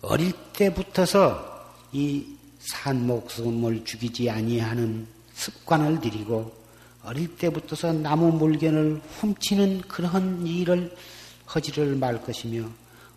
[0.00, 1.52] 어릴 때부터서
[1.92, 2.26] 이
[2.60, 6.64] 산목숨을 죽이지 아니하는 습관을 들이고
[7.02, 10.96] 어릴 때부터서 나무 물건을 훔치는 그런 일을
[11.44, 12.66] 하지를 말 것이며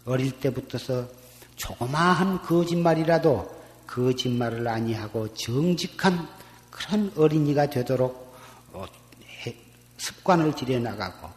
[0.06, 1.08] 어릴 때부터서
[1.56, 3.58] 조그마한 거짓말이라도
[3.88, 6.28] 거짓말을 아니하고 정직한
[6.70, 8.36] 그런 어린이가 되도록
[8.74, 8.86] 어,
[9.98, 11.37] 습관을 들여나가고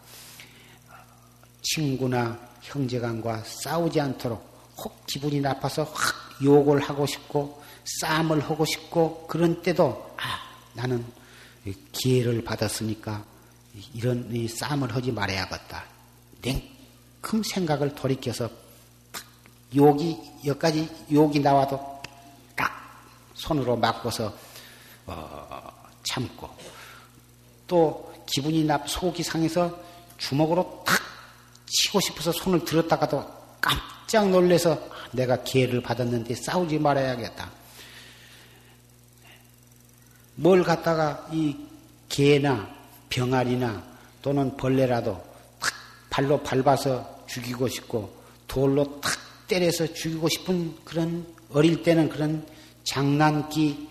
[1.62, 7.62] 친구나 형제간과 싸우지 않도록 혹 기분이 나빠서 확 욕을 하고 싶고
[8.00, 10.22] 싸움을 하고 싶고 그런 때도 아
[10.74, 11.04] 나는
[11.92, 13.24] 기회를 받았으니까
[13.94, 15.84] 이런 이 싸움을 하지 말아야겠다.
[16.42, 18.48] 냉큼 생각을 돌이켜서
[19.74, 22.02] 욕이 여기까지 욕이 나와도
[22.56, 22.72] 딱
[23.34, 24.34] 손으로 막고서
[25.06, 26.48] 어, 참고
[27.66, 29.76] 또 기분이 나 속이 상해서
[30.18, 31.00] 주먹으로 탁
[31.70, 33.24] 치고 싶어서 손을 들었다가도
[33.60, 34.78] 깜짝 놀래서
[35.12, 37.50] 내가 기회를 받았는데 싸우지 말아야겠다.
[40.34, 41.56] 뭘 갖다가 이
[42.08, 42.68] 개나
[43.08, 43.82] 병아리나
[44.22, 45.22] 또는 벌레라도
[45.60, 45.72] 탁
[46.10, 48.12] 발로 밟아서 죽이고 싶고
[48.48, 49.12] 돌로 탁
[49.46, 52.46] 때려서 죽이고 싶은 그런 어릴 때는 그런
[52.84, 53.88] 장난기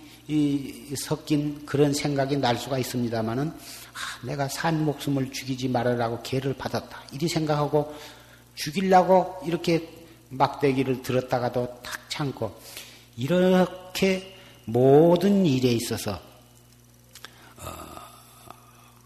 [0.97, 3.53] 섞인 그런 생각이 날 수가 있습니다만은
[3.99, 7.03] 아, 내가 산 목숨을 죽이지 말아라고 개를 받았다.
[7.11, 7.93] 이리 생각하고
[8.55, 9.89] 죽이려고 이렇게
[10.29, 12.59] 막대기를 들었다가도 탁 참고
[13.17, 16.13] 이렇게 모든 일에 있어서
[17.57, 17.71] 어,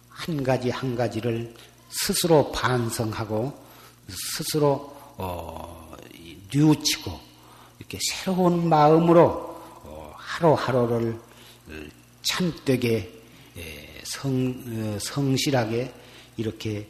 [0.10, 1.54] 한 가지 한 가지를
[1.90, 3.54] 스스로 반성하고
[4.10, 5.96] 스스로 어,
[6.54, 7.20] 뉘우치고
[7.80, 9.22] 이렇게 새로운 마음으로
[9.84, 11.20] 어, 하루하루를
[12.24, 13.12] 참되게
[13.58, 13.83] 예,
[14.14, 15.92] 성, 성실하게
[16.38, 16.88] 이렇게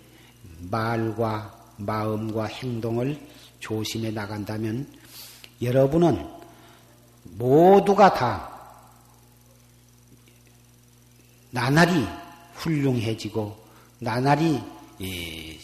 [0.70, 3.18] 말과 마음과 행동을
[3.60, 4.86] 조심해 나간다면
[5.62, 6.28] 여러분은
[7.24, 8.50] 모두가 다
[11.50, 12.06] 나날이
[12.56, 13.58] 훌륭해지고
[14.00, 14.62] 나날이
[15.02, 15.60] 예,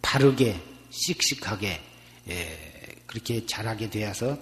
[0.00, 0.58] 바르게
[0.90, 1.80] 씩씩하게
[2.28, 2.58] 예,
[3.06, 4.38] 그렇게 자라게 되어서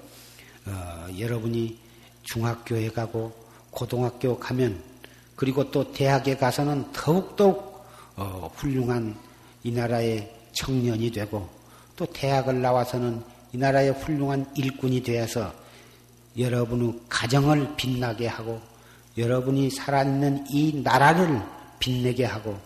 [0.66, 1.78] 어, 여러분이
[2.22, 3.34] 중학교에 가고
[3.70, 4.95] 고등학교 가면
[5.36, 7.84] 그리고 또 대학에 가서는 더욱더욱
[8.16, 9.14] 어, 훌륭한
[9.62, 11.48] 이 나라의 청년이 되고
[11.94, 13.22] 또 대학을 나와서는
[13.52, 15.52] 이 나라의 훌륭한 일꾼이 되어서
[16.38, 18.60] 여러분의 가정을 빛나게 하고
[19.16, 21.42] 여러분이 살아있는 이 나라를
[21.78, 22.58] 빛내게 하고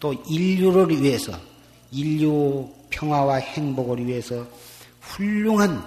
[0.00, 1.32] 또 인류를 위해서
[1.90, 4.46] 인류 평화와 행복을 위해서
[5.00, 5.82] 훌륭한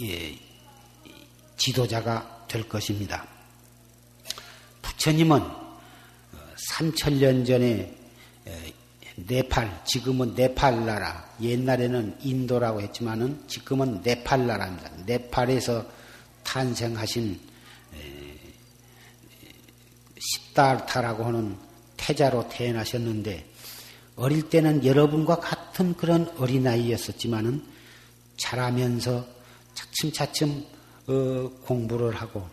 [0.00, 0.36] 예,
[1.56, 3.24] 지도자가 될 것입니다.
[4.82, 5.63] 부처님은
[6.70, 7.94] 3천년 어, 전에
[9.16, 14.90] 네팔, 지금은 네팔 나라, 옛날에는 인도라고 했지만은 지금은 네팔 나라입니다.
[15.06, 15.86] 네팔에서
[16.42, 17.40] 탄생하신
[20.18, 21.56] 시다르타라고 하는
[21.96, 23.46] 태자로 태어나셨는데
[24.16, 27.64] 어릴 때는 여러분과 같은 그런 어린아이였었지만은
[28.36, 29.26] 자라면서
[29.74, 30.64] 차츰차츰
[31.06, 32.48] 어, 공부를 하고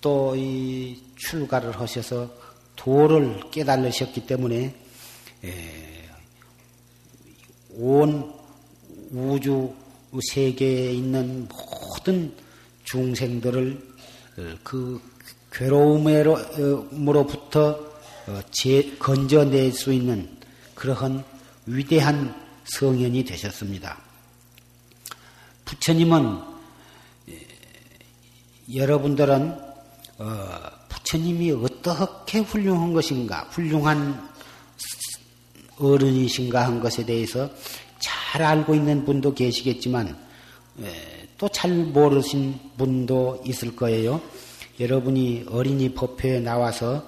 [0.00, 2.30] 또 이 출가를 하셔서
[2.78, 4.74] 도를 깨달으셨기 때문에
[5.44, 6.08] 에,
[7.70, 8.32] 온
[9.10, 9.74] 우주
[10.32, 12.32] 세계에 있는 모든
[12.84, 13.88] 중생들을
[14.38, 15.02] 어, 그
[15.52, 17.70] 괴로움으로부터
[18.28, 18.40] 어,
[18.98, 20.38] 건져낼 수 있는
[20.74, 21.24] 그러한
[21.66, 24.00] 위대한 성현이 되셨습니다.
[25.64, 26.40] 부처님은
[28.72, 29.58] 여러분들은
[30.18, 30.77] 어,
[31.08, 34.28] 부처님이 어떻게 훌륭한 것인가, 훌륭한
[35.78, 37.48] 어른이신가 한 것에 대해서
[37.98, 40.14] 잘 알고 있는 분도 계시겠지만
[41.38, 44.20] 또 잘 모르신 분도 있을 거예요.
[44.78, 47.02] 여러분이 어린이 법회에 나와서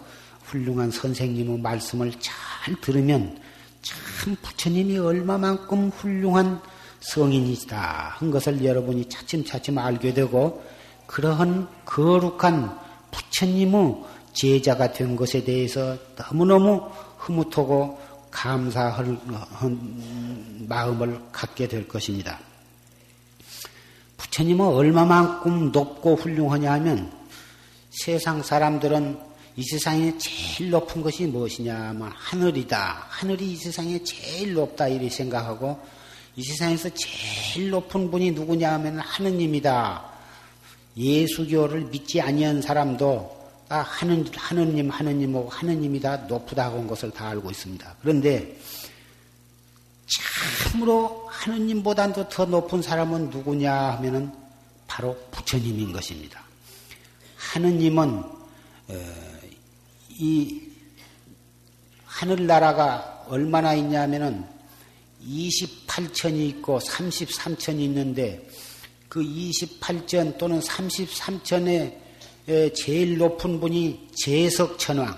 [0.45, 3.39] 훌륭한 선생님의 말씀을 잘 들으면
[3.83, 6.63] 참 부처님이 얼마만큼 훌륭한
[7.01, 10.65] 성인이다 한 것을 여러분이 차츰차츰 알게 되고
[11.07, 13.97] 그러한 거룩한 부처님의
[14.33, 16.89] 제자가 된 것에 대해서 너무너무
[17.19, 17.99] 흐뭇하고
[18.31, 19.19] 감사할
[20.69, 22.39] 마음을 갖게 될 것입니다.
[24.17, 27.13] 부처님은 얼마만큼 높고 훌륭하냐 하면
[27.91, 29.19] 세상 사람들은
[29.57, 33.07] 이 세상에 제일 높은 것이 무엇이냐 하면 하늘이다.
[33.09, 35.79] 하늘이 이 세상에 제일 높다 이렇게 생각하고
[36.37, 40.10] 이 세상에서 제일 높은 분이 누구냐 하면 하느님이다.
[40.97, 47.51] 예수교를 믿지 아니한 사람도 아, 하는, 하느님, 하느님 하고 하느님이다 높다 한 것을 다 알고
[47.51, 47.97] 있습니다.
[48.03, 48.59] 그런데
[50.09, 54.33] 참으로 하느님보다도 더 높은 사람은 누구냐 하면은
[54.89, 56.43] 바로 부처님인 것입니다.
[57.37, 58.09] 하느님은
[58.89, 59.15] 어,
[60.09, 60.63] 이
[62.05, 64.45] 하늘나라가 얼마나 있냐면은
[65.25, 68.49] 28천이 있고 33천이 있는데
[69.11, 71.95] 그 28천 또는 33천의
[72.75, 75.15] 제일 높은 분이 제석천왕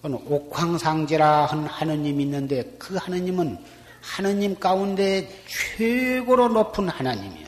[0.00, 3.58] 또는 옥황상제라 한 하느님이 있는데 그 하느님은
[4.00, 7.46] 하느님 가운데 최고로 높은 하나님이요.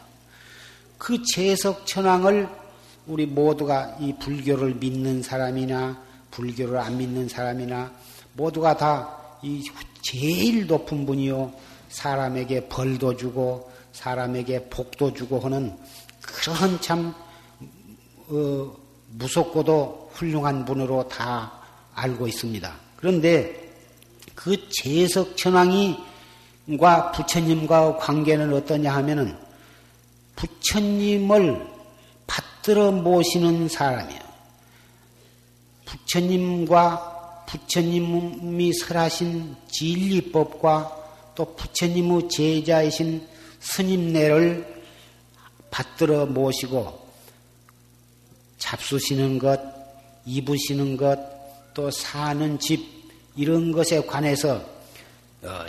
[0.99, 2.47] 그 제석천왕을
[3.07, 7.91] 우리 모두가 이 불교를 믿는 사람이나 불교를 안 믿는 사람이나
[8.35, 9.63] 모두가 다 이
[10.03, 11.53] 제일 높은 분이요.
[11.89, 15.77] 사람에게 벌도 주고 사람에게 복도 주고 하는
[16.21, 17.13] 그런 참
[18.29, 18.73] 어,
[19.11, 21.53] 무섭고도 훌륭한 분으로 다
[21.95, 22.73] 알고 있습니다.
[22.97, 23.73] 그런데
[24.35, 26.03] 그 제석천왕이과
[27.13, 29.37] 부처님과 관계는 어떠냐 하면은
[30.37, 31.67] 부처님을
[32.27, 34.21] 받들어 모시는 사람이에요.
[35.87, 40.97] 부처님과 부처님이 설하신 진리법과
[41.35, 43.38] 또 부처님의 제자이신
[43.69, 44.83] 스님네를
[45.71, 47.07] 받들어 모시고
[48.59, 49.61] 잡수시는 것,
[50.25, 51.19] 입으시는 것,
[51.75, 52.81] 또 사는 집
[53.37, 54.61] 이런 것에 관해서
[55.43, 55.67] 어,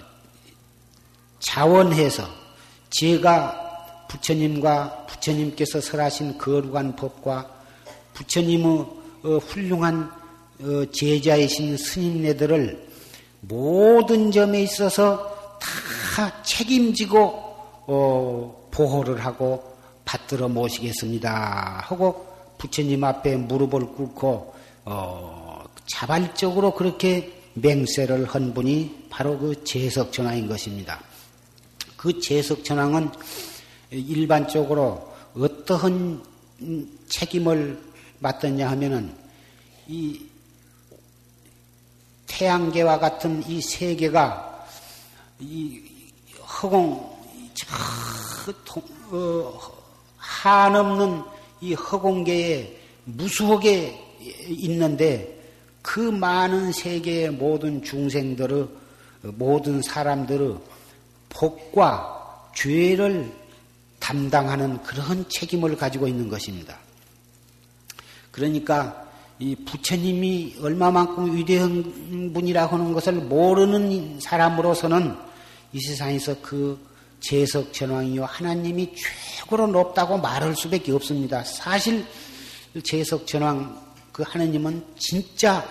[1.40, 2.28] 자원해서
[2.90, 7.48] 제가 부처님과 부처님께서 설하신 거룩한 법과
[8.14, 8.66] 부처님의
[9.24, 10.12] 어, 훌륭한
[10.62, 12.88] 어, 제자이신 스님네들을
[13.42, 17.49] 모든 점에 있어서 다 책임지고
[17.92, 19.76] 어, 보호를 하고
[20.06, 21.82] 받들어 모시겠습니다.
[21.84, 22.28] 하고
[22.60, 24.54] 부처님 앞에 무릎을 꿇고
[24.86, 31.02] 어, 자발적으로 그렇게 맹세를 한 분이 바로 그 제석천왕인 것입니다.
[31.98, 33.10] 그 제석천왕은
[33.90, 36.24] 일반적으로 어떠한
[37.08, 37.82] 책임을
[38.20, 39.16] 맡았냐 하면은
[39.88, 40.28] 이
[42.28, 44.68] 태양계와 같은 이 세계가
[45.40, 45.82] 이
[46.62, 47.19] 허공
[47.60, 48.82] 저
[49.12, 49.60] 어,
[50.18, 51.24] 한없는
[51.62, 54.00] 이 허공계에 무수하게
[54.50, 55.36] 있는데
[55.82, 58.68] 그 많은 세계의 모든 중생들의
[59.22, 60.58] 모든 사람들의
[61.30, 63.32] 복과 죄를
[64.00, 66.78] 담당하는 그런 책임을 가지고 있는 것입니다.
[68.32, 69.06] 그러니까
[69.40, 75.18] 이 부처님이 얼마만큼 위대한 분이라고 하는 것을 모르는 사람으로서는
[75.74, 76.89] 이 세상에서 그
[77.20, 81.44] 제석 전왕이요 하나님이 최고로 높다고 말할 수밖에 없습니다.
[81.44, 82.06] 사실
[82.84, 85.66] 제석 전왕 그 하나님은 진짜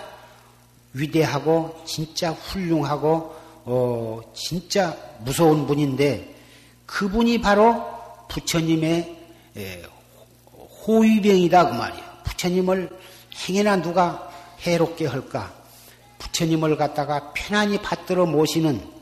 [0.93, 3.35] 위대하고 진짜 훌륭하고
[3.65, 6.35] 어 진짜 무서운 분인데
[6.85, 7.83] 그분이 바로
[8.29, 9.17] 부처님의
[10.87, 12.03] 호위병이다 그 말이에요.
[12.23, 12.89] 부처님을
[13.47, 14.29] 행여나 누가
[14.61, 15.53] 해롭게 할까?
[16.17, 18.98] 부처님을 갖다가 편안히 받들어 모시는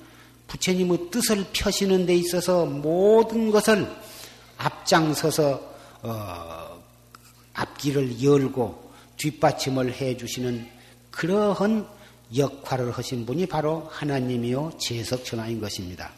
[0.48, 3.88] 부처님의 뜻을 펴시는 데 있어서 모든 것을
[4.58, 6.82] 앞장서서 어,
[7.54, 10.68] 앞길을 열고 뒷받침을 해주시는
[11.12, 11.88] 그러한
[12.36, 16.12] 역할을 하신 분이 바로 하나님이요 제석천하인 것입니다.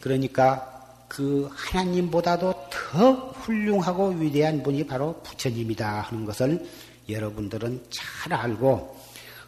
[0.00, 0.70] 그러니까
[1.08, 6.66] 그 하나님보다도 더 훌륭하고 위대한 분이 바로 부처님이다 하는 것을
[7.08, 8.96] 여러분들은 잘 알고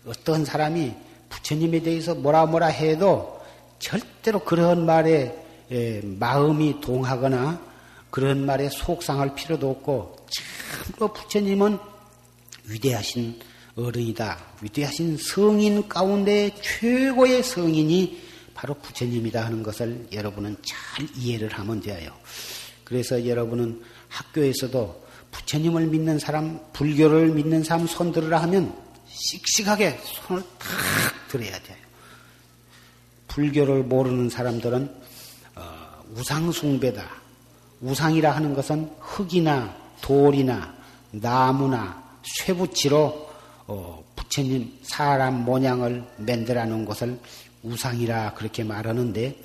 [0.06, 0.94] 어떤 사람이
[1.28, 3.35] 부처님에 대해서 뭐라 뭐라 해도
[3.78, 5.34] 절대로 그런 말에
[6.02, 7.60] 마음이 동하거나
[8.10, 11.78] 그런 말에 속상할 필요도 없고 참으로 부처님은
[12.64, 13.38] 위대하신
[13.76, 14.38] 어른이다.
[14.62, 18.22] 위대하신 성인 가운데 최고의 성인이
[18.54, 22.10] 바로 부처님이다 하는 것을 여러분은 잘 이해를 하면 돼요.
[22.84, 28.74] 그래서 여러분은 학교에서도 부처님을 믿는 사람, 불교를 믿는 사람 손 들으라 하면
[29.08, 31.76] 씩씩하게 손을 탁 들어야 돼요.
[33.36, 34.90] 불교를 모르는 사람들은
[35.56, 35.62] 어,
[36.16, 37.04] 우상숭배다.
[37.82, 40.74] 우상이라 하는 것은 흙이나 돌이나
[41.10, 43.28] 나무나 쇠붙이로
[43.66, 47.18] 어, 부처님 사람 모양을 만들어 놓은 것을
[47.62, 49.36] 우상이라 그렇게 말하는데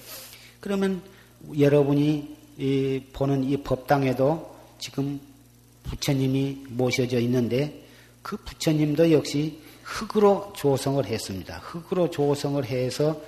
[0.62, 1.02] 그러면
[1.60, 5.20] 여러분이 이 보는 이 법당에도 지금
[5.84, 7.86] 부처님이 모셔져 있는데
[8.22, 11.58] 그 부처님도 역시 흙으로 조성을 했습니다.
[11.58, 13.20] 흙으로 조성을 해서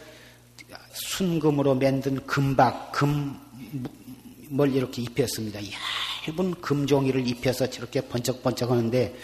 [0.94, 5.60] 순금으로 만든 금박, 금을 이렇게 입혔습니다.
[6.28, 9.16] 얇은 금종이를 입혀서 저렇게 번쩍번쩍 하는데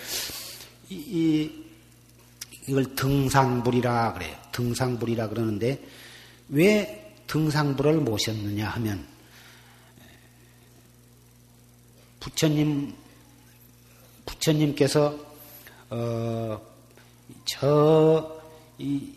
[0.89, 1.65] 이, 이
[2.67, 4.35] 이걸 등상불이라 그래요.
[4.51, 5.81] 등상불이라 그러는데
[6.49, 9.07] 왜 등상불을 모셨느냐 하면
[12.19, 12.93] 부처님
[14.25, 15.17] 부처님께서
[15.91, 16.61] 어,
[17.45, 18.39] 저
[18.79, 19.11] 이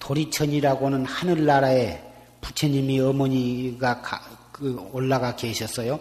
[0.00, 2.02] 도리천이라고 하는 하늘나라에
[2.40, 4.20] 부처님이 어머니가 가,
[4.50, 6.00] 그 올라가 계셨어요.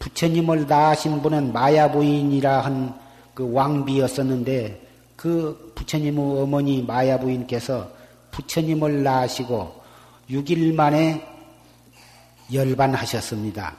[0.00, 3.08] 부처님을 낳으신 분은 마야부인이라 한
[3.38, 4.82] 그 왕비였었는데
[5.14, 7.88] 그 부처님의 어머니 마야 부인께서
[8.32, 9.80] 부처님을 낳으시고
[10.28, 11.24] 6일 만에
[12.52, 13.76] 열반하셨습니다.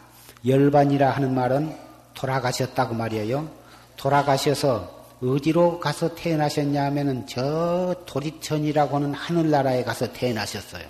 [0.48, 1.76] 열반이라 하는 말은
[2.14, 3.50] 돌아가셨다고 말이에요.
[3.98, 10.84] 돌아가셔서 어디로 가서 태어나셨냐 하면은 저 도리천이라고 하는 하늘나라에 가서 태어나셨어요.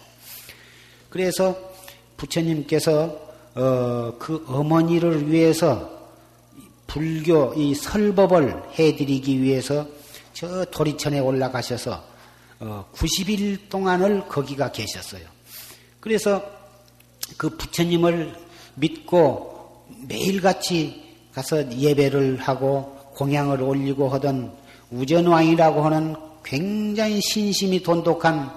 [1.10, 1.58] 그래서
[2.18, 5.98] 부처님께서 어, 그 어머니를 위해서
[6.86, 9.88] 불교 이 설법을 해드리기 위해서
[10.34, 12.04] 저 도리천에 올라가셔서
[12.60, 15.24] 90일 어, 동안을 거기가 계셨어요.
[16.00, 16.44] 그래서
[17.38, 18.36] 그 부처님을
[18.76, 24.54] 믿고 매일같이 가서 예배를 하고 공양을 올리고 하던
[24.92, 28.50] 우전왕이라고 하는 굉장히 신심이 돈독한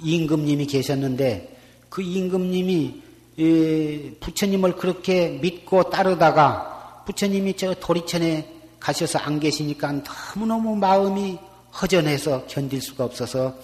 [0.00, 1.58] 임금님이 계셨는데
[1.88, 3.02] 그 임금님이
[4.20, 8.48] 부처님을 그렇게 믿고 따르다가 부처님이 저 도리천에
[8.78, 10.02] 가셔서 안 계시니까
[10.36, 11.36] 너무너무 마음이
[11.82, 13.54] 허전해서 견딜 수가 없어서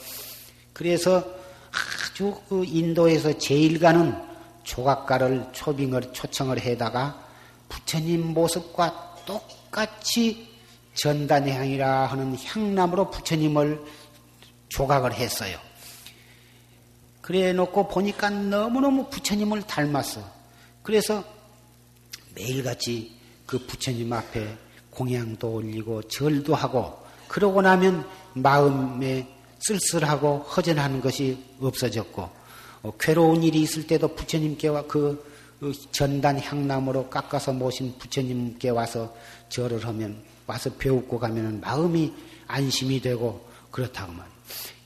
[0.73, 1.23] 그래서
[1.71, 4.17] 아주 그 인도에서 제일 가는
[4.65, 7.25] 조각가를 초빙을 초청을 해다가
[7.69, 10.49] 부처님 모습과 똑 같이
[10.95, 13.81] 전단향이라 하는 향나무로 부처님을
[14.69, 15.59] 조각을 했어요.
[17.21, 20.23] 그래 놓고 보니까 너무너무 부처님을 닮았어.
[20.83, 21.23] 그래서
[22.35, 23.17] 매일같이
[23.47, 24.57] 그 부처님 앞에
[24.91, 26.99] 공양도 올리고 절도 하고
[27.29, 29.29] 그러고 나면 마음에
[29.61, 32.29] 쓸쓸하고 허전하는 것이 없어졌고
[32.83, 35.25] 어, 괴로운 일이 있을 때도 부처님께 와 그,
[35.61, 39.15] 그 전단 향나무로 깎아서 모신 부처님께 와서
[39.51, 42.13] 절을 하면 와서 배우고 가면 마음이
[42.47, 44.27] 안심이 되고 그렇다고 말.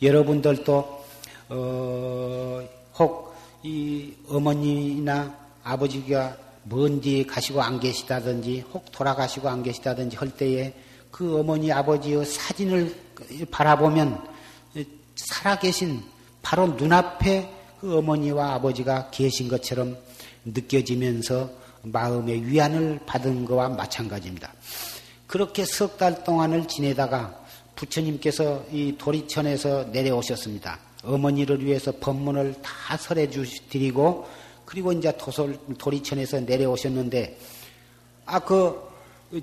[0.02, 1.04] 여러분들도
[1.50, 3.34] 어, 혹
[3.64, 10.74] 이 어머니나 아버지가 먼뒤 가시고 안 계시다든지 혹 돌아가시고 안 계시다든지 할 때에
[11.10, 12.94] 그 어머니 아버지의 사진을
[13.50, 14.22] 바라보면
[15.16, 16.02] 살아계신
[16.42, 17.50] 바로 눈앞에
[17.80, 19.96] 그 어머니와 아버지가 계신 것처럼
[20.44, 21.50] 느껴지면서
[21.84, 24.52] 마음의 위안을 받은 것과 마찬가지입니다.
[25.26, 27.38] 그렇게 석 달 동안을 지내다가
[27.76, 30.78] 부처님께서 이 도리천에서 내려오셨습니다.
[31.02, 34.26] 어머니를 위해서 법문을 다 설해 주드리고
[34.64, 37.38] 그리고 이제 도솔, 도리천에서 내려오셨는데
[38.26, 38.94] 아 그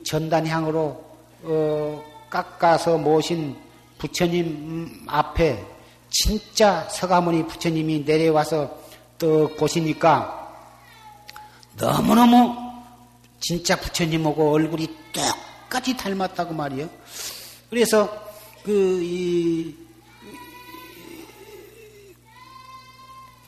[0.03, 1.03] 전단향으로
[1.43, 3.55] 어, 깎아서 모신
[3.97, 5.63] 부처님 앞에
[6.09, 8.79] 진짜 서가모니 부처님이 내려와서
[9.17, 10.40] 떡 보시니까
[11.81, 12.55] 너무너무
[13.39, 16.87] 진짜 부처님하고 얼굴이 똑같이 닮았다고 말이요.
[17.71, 18.07] 그래서
[18.63, 19.75] 그, 이,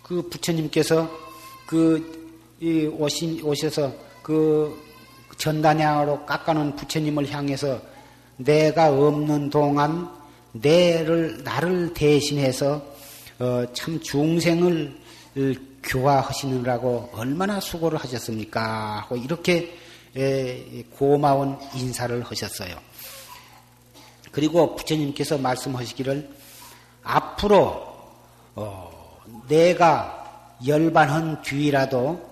[0.01, 1.07] 그 부처님께서
[1.67, 4.81] 그, 이 오신, 오셔서 그
[5.37, 7.79] 전단향으로 깎아놓은 부처님을 향해서
[8.37, 10.09] 내가 없는 동안
[10.53, 12.81] 내를, 나를 대신해서
[13.37, 14.97] 어, 참 중생을
[15.83, 19.01] 교화하시느라고 얼마나 수고를 하셨습니까?
[19.01, 19.77] 하고 이렇게
[20.15, 22.75] 에, 고마운 인사를 하셨어요.
[24.31, 26.29] 그리고 부처님께서 말씀하시기를
[27.03, 27.93] 앞으로
[28.55, 32.29] 어, 내가 열반한 뒤라도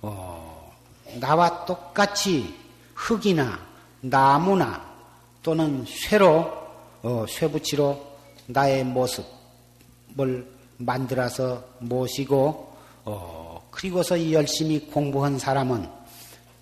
[0.00, 0.72] 어,
[1.20, 2.54] 나와 똑같이
[2.94, 3.58] 흙이나
[4.00, 4.84] 나무나
[5.42, 6.52] 또는 쇠로
[7.02, 8.14] 어, 쇠붙이로
[8.46, 12.73] 나의 모습을 만들어서 모시고
[13.04, 15.88] 어, 그리고서 열심히 공부한 사람은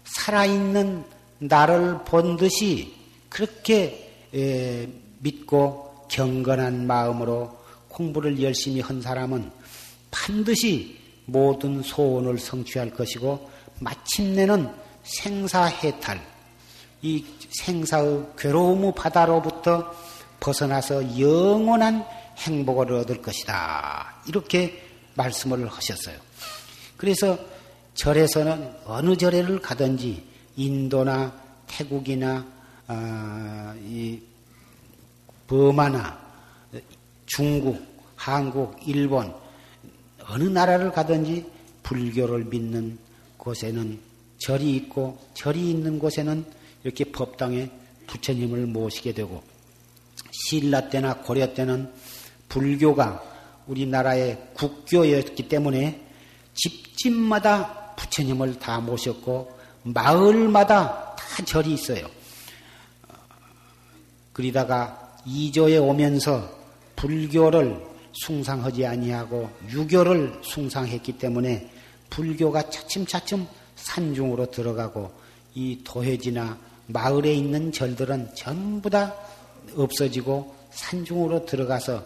[0.04, 1.04] 살아있는
[1.38, 2.94] 나를 본 듯이
[3.28, 4.88] 그렇게 에,
[5.18, 7.56] 믿고 경건한 마음으로
[7.88, 9.50] 공부를 열심히 한 사람은
[10.10, 14.70] 반드시 모든 소원을 성취할 것이고 마침내는
[15.04, 16.20] 생사해탈
[17.02, 19.92] 이 생사의 괴로움 바다로부터
[20.38, 22.04] 벗어나서 영원한
[22.38, 24.22] 행복을 얻을 것이다.
[24.26, 24.82] 이렇게
[25.14, 26.16] 말씀을 하셨어요.
[27.02, 27.36] 그래서
[27.94, 30.22] 절에서는 어느 절에를 가든지
[30.54, 31.36] 인도나
[31.66, 32.46] 태국이나
[32.86, 34.20] 어, 이
[35.48, 36.16] 버마나
[37.26, 37.84] 중국,
[38.14, 39.34] 한국, 일본
[40.28, 41.44] 어느 나라를 가든지
[41.82, 42.96] 불교를 믿는
[43.36, 43.98] 곳에는
[44.38, 46.44] 절이 있고 절이 있는 곳에는
[46.84, 47.68] 이렇게 법당에
[48.06, 49.42] 부처님을 모시게 되고
[50.30, 51.92] 신라 때나 고려 때는
[52.48, 53.20] 불교가
[53.66, 56.11] 우리나라의 국교였기 때문에
[56.54, 62.06] 집집마다 부처님을 다 모셨고 마을마다 다 절이 있어요.
[64.32, 66.48] 그러다가 이조에 오면서
[66.96, 71.70] 불교를 숭상하지 아니하고 유교를 숭상했기 때문에
[72.10, 73.46] 불교가 차츰차츰
[73.76, 75.12] 산중으로 들어가고
[75.54, 79.14] 이 도해지나 마을에 있는 절들은 전부 다
[79.74, 82.04] 없어지고 산중으로 들어가서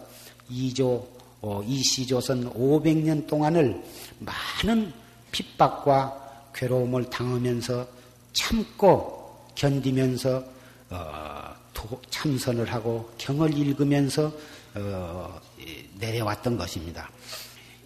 [0.49, 1.16] 이조 어,
[1.65, 3.81] 이 시조선 500년 동안을
[4.19, 4.93] 많은
[5.31, 7.87] 핍박과 괴로움을 당하면서
[8.33, 10.43] 참고 견디면서
[10.89, 14.31] 어, 도, 참선을 하고 경을 읽으면서
[14.75, 15.39] 어,
[15.99, 17.09] 내려왔던 것입니다.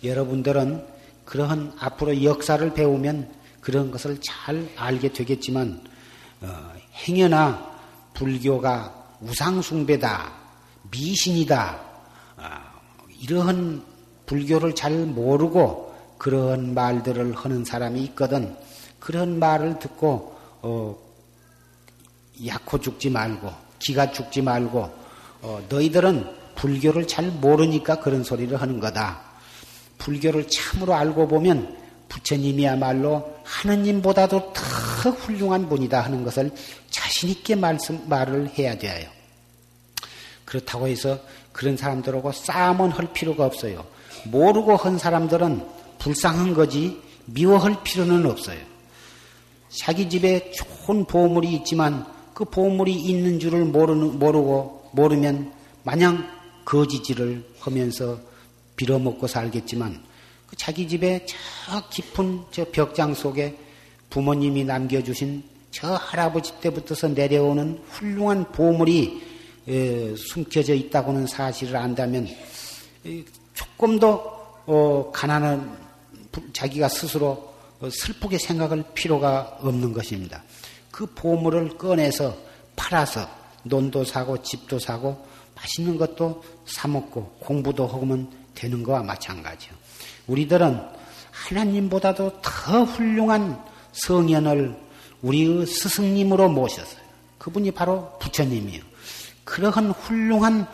[0.04, 0.86] 여러분들은
[1.26, 5.82] 그러한 앞으로 역사를 배우면 그런 것을 잘 알게 되겠지만
[6.42, 7.72] 어, 행여나
[8.14, 10.34] 불교가 우상숭배다,
[10.90, 11.91] 미신이다, 어,
[13.22, 13.84] 이러한
[14.26, 18.56] 불교를 잘 모르고 그런 말들을 하는 사람이 있거든.
[19.00, 20.98] 그런 말을 듣고 어,
[22.46, 24.90] 약호 죽지 말고 기가 죽지 말고
[25.42, 29.22] 어, 너희들은 불교를 잘 모르니까 그런 소리를 하는 거다.
[29.98, 31.78] 불교를 참으로 알고 보면
[32.10, 36.52] 부처님이야말로 하느님보다도 더 훌륭한 분이다 하는 것을
[36.90, 39.10] 자신 있게 말씀, 말을 해야 돼요.
[40.46, 41.20] 그렇다고 해서
[41.52, 43.86] 그런 사람들하고 싸움은 할 필요가 없어요.
[44.26, 45.66] 모르고 한 사람들은
[46.00, 48.60] 불쌍한 거지 미워할 필요는 없어요.
[49.70, 56.28] 자기 집에 좋은 보물이 있지만 그 보물이 있는 줄을 모르는, 모르고 모르면 마냥
[56.66, 58.20] 거지질을 하면서
[58.76, 60.02] 빌어먹고 살겠지만
[60.48, 63.58] 그 자기 집에 저 깊은 저 벽장 속에
[64.10, 69.31] 부모님이 남겨주신 저 할아버지 때부터서 내려오는 훌륭한 보물이
[69.66, 72.28] 숨겨져 있다고는 사실을 안다면
[73.54, 75.78] 조금 더 어, 가난한
[76.54, 77.52] 자기가 스스로
[77.90, 80.44] 슬프게 생각할 필요가 없는 것입니다.
[80.92, 82.36] 그 보물을 꺼내서
[82.76, 83.28] 팔아서
[83.64, 89.74] 논도 사고 집도 사고 맛있는 것도 사 먹고 공부도 하면 되는 거와 마찬가지요.
[90.28, 90.80] 우리들은
[91.32, 94.78] 하나님보다도 더 훌륭한 성현을
[95.22, 97.02] 우리의 스승님으로 모셨어요.
[97.38, 98.91] 그분이 바로 부처님이요.
[99.52, 100.66] 그러한 훌륭한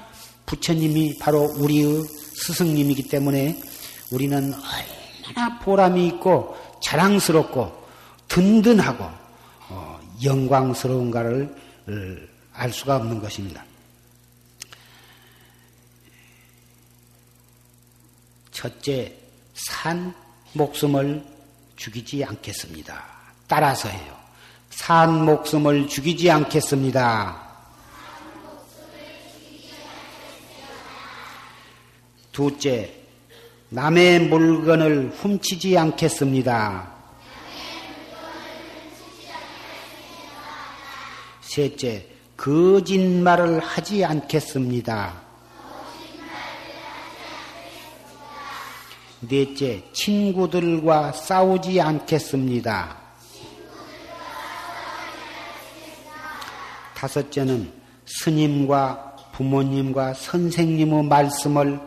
[0.46, 2.04] 부처님이 바로 우리의
[2.36, 3.60] 스승님이기 때문에
[4.12, 7.88] 우리는 얼마나 보람이 있고 자랑스럽고
[8.28, 9.04] 든든하고
[9.70, 11.56] 어, 영광스러운가를
[11.88, 11.92] 어,
[12.54, 13.66] 알 수가 없는 것입니다.
[18.52, 19.18] 첫째,
[19.56, 20.14] 산
[20.54, 21.26] 목숨을
[21.78, 23.04] 죽이지 않겠습니다.
[23.48, 24.16] 따라서 해요.
[24.70, 27.47] 산 목숨을 죽이지 않겠습니다.
[32.38, 32.94] 둘째,
[33.70, 36.88] 남의 물건을 훔치지 않겠습니다.
[41.42, 42.06] 셋째,
[42.38, 45.20] 거짓말을 하지 않겠습니다.
[49.22, 52.98] 넷째, 친구들과 싸우지 않겠습니다.
[56.94, 57.74] 다섯째는
[58.06, 61.80] 스님과 부모님과 선생님의 말씀을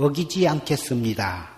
[0.00, 1.50] 어기지 않겠습니다.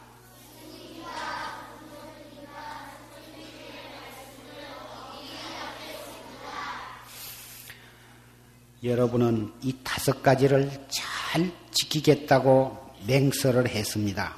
[8.82, 14.34] 여러분은 이 다섯 가지를 잘 지키겠다고 맹설을 했습니다.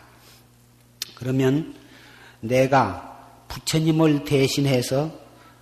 [1.14, 1.76] 그러면
[2.40, 5.12] 내가 부처님을 대신해서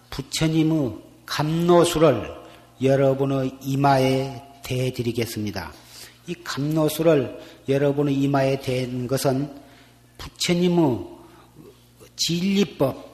[0.09, 2.35] 부처님의 감노수를
[2.81, 5.90] 여러분의 이마에 대드리겠습니다.
[6.31, 9.53] 이 감노수를 여러분의 이마에 댄 것은
[10.17, 11.07] 부처님의
[12.15, 13.11] 진리법,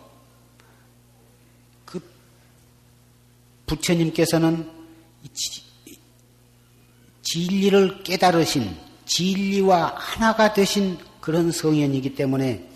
[1.87, 2.01] 그
[3.65, 4.71] 부처님께서는
[7.23, 12.69] 진리를 깨달으신 진리와 하나가 되신 그런 성현이기 때문에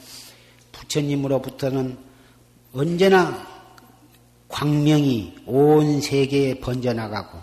[0.72, 1.98] 부처님으로부터는
[2.72, 3.46] 언제나
[4.48, 7.38] 광명이 온 세계에 번져나가고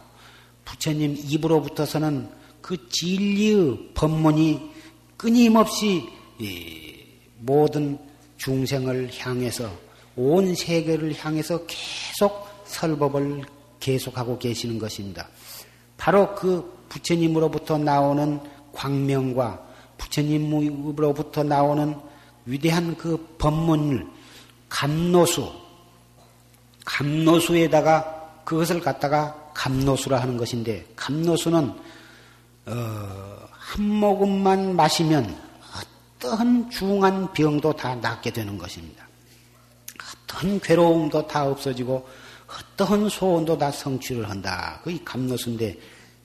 [0.65, 2.37] 부처님 입으로부터서는
[2.67, 4.71] 그 진리의 법문이
[5.15, 6.03] 끊임없이
[7.37, 7.97] 모든
[8.35, 9.71] 중생을 향해서
[10.17, 13.45] 온 세계를 향해서 계속 설법을
[13.79, 15.29] 계속하고 계시는 것입니다.
[15.95, 18.41] 바로 그 부처님으로부터 나오는
[18.73, 19.65] 광명과
[19.97, 21.95] 부처님으로부터 나오는
[22.45, 24.05] 위대한 그 법문을
[24.67, 25.49] 감노수,
[26.83, 31.86] 감노수에다가 그것을 갖다가 감노수라 하는 것인데, 감노수는,
[32.67, 35.35] 어, 한 모금만 마시면
[36.19, 39.07] 어떠한 중한 병도 다 낫게 되는 것입니다.
[40.25, 42.07] 어떤 괴로움도 다 없어지고,
[42.47, 44.81] 어떠한 소원도 다 성취를 한다.
[44.83, 45.79] 그게 감노수인데,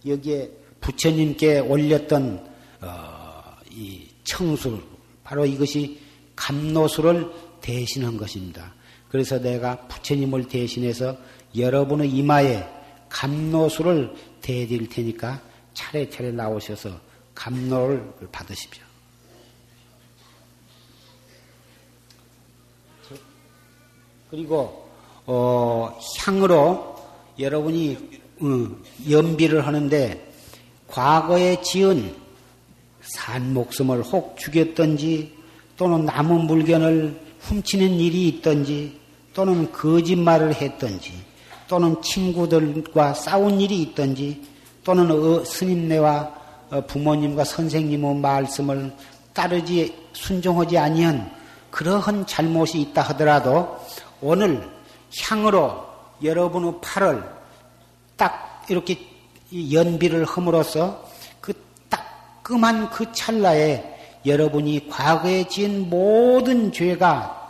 [0.06, 2.44] 여기에 부처님께 올렸던,
[2.80, 4.82] 어, 이 청술,
[5.22, 6.00] 바로 이것이
[6.34, 7.30] 감노수를
[7.60, 8.74] 대신한 것입니다.
[9.08, 11.16] 그래서 내가 부처님을 대신해서
[11.56, 12.66] 여러분의 이마에
[13.08, 15.40] 감노수를 대드릴 테니까
[15.74, 16.90] 차례차례 나오셔서
[17.34, 18.84] 감노를 받으십시오.
[24.30, 24.88] 그리고
[25.26, 26.96] 어, 향으로
[27.38, 30.32] 여러분이 어, 연비를 하는데
[30.88, 32.14] 과거에 지은
[33.02, 35.36] 산 목숨을 혹 죽였던지
[35.76, 38.98] 또는 남은 물건을 훔치는 일이 있던지
[39.34, 41.12] 또는 거짓말을 했던지
[41.68, 44.42] 또는 친구들과 싸운 일이 있던지
[44.84, 46.34] 또는 어, 스님네와
[46.70, 48.92] 어, 부모님과 선생님의 말씀을
[49.32, 51.30] 따르지 순종하지 아니한
[51.70, 53.78] 그러한 잘못이 있다 하더라도
[54.20, 54.68] 오늘
[55.20, 55.86] 향으로
[56.22, 57.22] 여러분의 팔을
[58.16, 58.98] 딱 이렇게
[59.52, 61.10] 연비를 함으로써
[61.88, 63.84] 따끔한 그 찰나에
[64.24, 67.40] 여러분이 과거에 지은 모든 죄가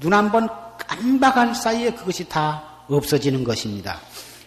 [0.00, 0.48] 눈 한 번
[0.78, 3.98] 깜박할 사이에 그것이 다 없어지는 것입니다.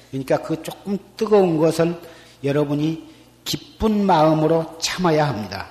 [0.10, 2.00] 그러니까 그 조금 뜨거운 것을
[2.44, 3.08] 여러분이
[3.46, 5.68] 기쁜 마음으로 참아야 합니다.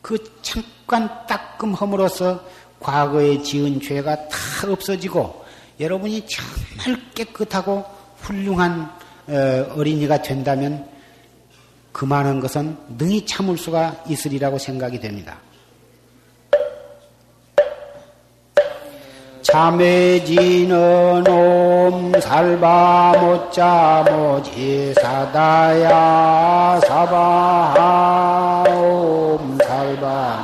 [0.00, 2.42] 그 잠깐 따끔함으로써
[2.80, 4.36] 과거에 지은 죄가 다
[4.68, 5.44] 없어지고
[5.80, 7.84] 여러분이 정말 깨끗하고
[8.20, 8.90] 훌륭한
[9.28, 10.88] 어, 어린이가 된다면
[11.92, 15.38] 그만한 것은 능히 참을 수가 있으리라고 생각이 됩니다.
[19.52, 30.37] 참해지는 옴 살바 못자 모지 사다야 사바하 옴 살바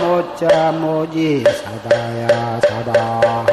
[0.00, 3.46] 못자 못이 사다야 사다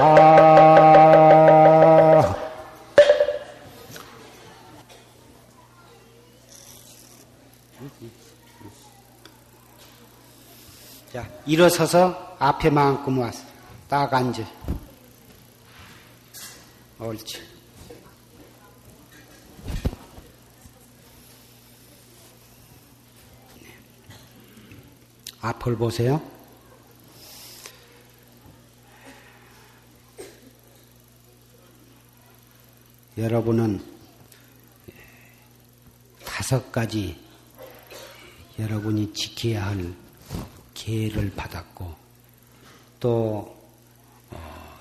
[11.14, 13.44] 자 일어서서 앞에만큼 왔어.
[13.88, 14.44] 딱 앉아.
[17.00, 17.53] 옳지
[25.44, 26.22] 앞을 보세요.
[33.18, 33.84] 여러분은
[36.24, 37.20] 다섯 가지
[38.58, 39.94] 여러분이 지켜야 할
[40.74, 41.94] 계를 받았고
[43.02, 43.62] 또
[44.32, 44.80] 어,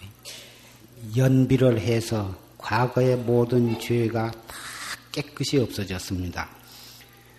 [1.17, 4.57] 연비를 해서 과거의 모든 죄가 다
[5.11, 6.49] 깨끗이 없어졌습니다.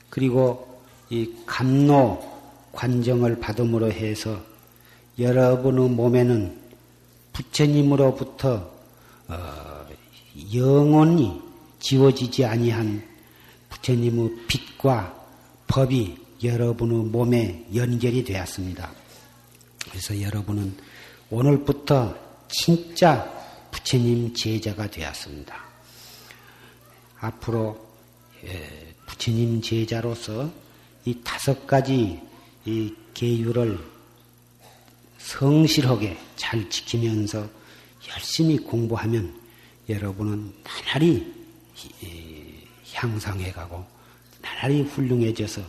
[0.09, 2.32] 그리고 이 감노
[2.74, 4.41] 관정을 받음으로 해서
[5.17, 6.59] 여러분의 몸에는
[7.32, 8.71] 부처님으로부터
[9.28, 9.86] 어,
[10.53, 11.41] 영원히
[11.80, 13.07] 지워지지 아니한
[13.69, 15.21] 부처님의 빛과
[15.67, 18.91] 법이 여러분의 몸에 연결이 되었습니다.
[19.89, 20.76] 그래서 여러분은
[21.30, 22.15] 오늘부터
[22.49, 23.32] 진짜
[23.71, 25.55] 부처님 제자가 되었습니다.
[27.19, 27.84] 앞으로
[28.43, 30.51] 예, 부처님 제자로서
[31.05, 32.19] 이 다섯 가지
[32.66, 33.80] 이 계율을
[35.18, 37.49] 성실하게 잘 지키면서
[38.09, 39.39] 열심히 공부하면
[39.89, 41.34] 여러분은 나날이
[42.93, 43.86] 향상해가고
[44.41, 45.61] 나날이 훌륭해져서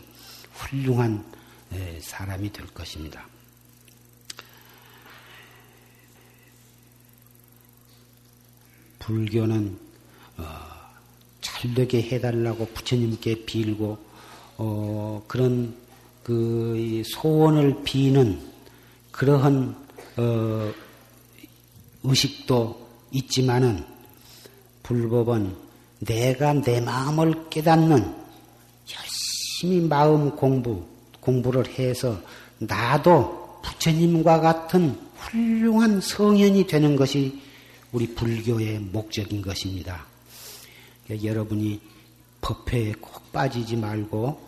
[0.53, 1.25] 훌륭한
[2.01, 3.27] 사람이 될 것입니다.
[9.05, 9.79] 불교는
[10.39, 10.45] 어,
[11.43, 13.99] 잘되게 해달라고 부처님께 빌고
[14.57, 15.77] 어, 그런
[16.25, 18.41] 그 소원을 비는
[19.13, 19.77] 그러한
[20.17, 20.73] 어,
[22.03, 23.85] 의식도 있지만은
[24.83, 25.55] 불법은
[26.01, 28.15] 내가 내 마음을 깨닫는
[28.93, 30.83] 열심히 마음 공부
[31.21, 32.19] 공부를 해서
[32.59, 37.41] 나도 부처님과 같은 훌륭한 성현이 되는 것이
[37.93, 40.07] 우리 불교의 목적인 것입니다.
[41.05, 41.81] 그러니까 여러분이
[42.41, 44.39] 법회에 꼭 빠지지 말고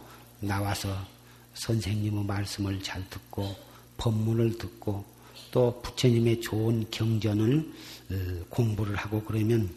[0.41, 1.16] 나와서
[1.57, 3.55] 선생님의 말씀을 잘 듣고
[3.97, 5.05] 법문을 듣고
[5.51, 7.73] 또 부처님의 좋은 경전을
[8.11, 9.69] 어, 공부를 하고 그러면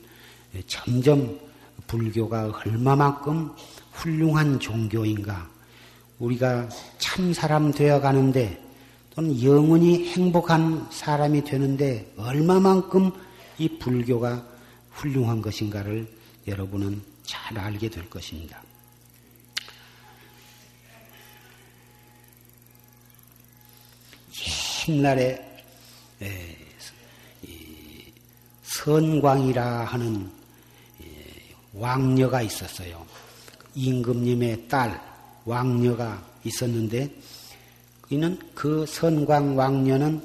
[0.68, 1.40] 점점
[1.88, 3.52] 불교가 얼마만큼
[3.94, 5.50] 훌륭한 종교인가
[6.20, 8.62] 우리가 참 사람 되어 가는데
[9.16, 13.12] 또는 영원히 행복한 사람이 되는데 얼마만큼
[13.58, 14.46] 이 불교가
[14.92, 16.08] 훌륭한 것인가를
[16.48, 18.62] 여러분은 잘 알게 될 것입니다.
[24.88, 25.46] 옛날에
[28.64, 30.30] 선광이라 하는
[31.74, 33.06] 왕녀가 있었어요.
[33.76, 35.02] 임금님의 딸
[35.46, 37.10] 왕녀가 있었는데
[38.10, 40.24] 이는 그 선광 왕녀는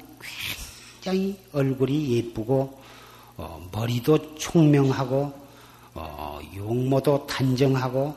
[1.02, 2.82] 굉장히 얼굴이 예쁘고
[3.36, 5.32] 어, 머리도 총명하고
[5.94, 8.14] 어, 용모도 단정하고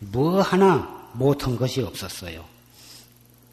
[0.00, 2.44] 뭐 하나 못한 것이 없었어요.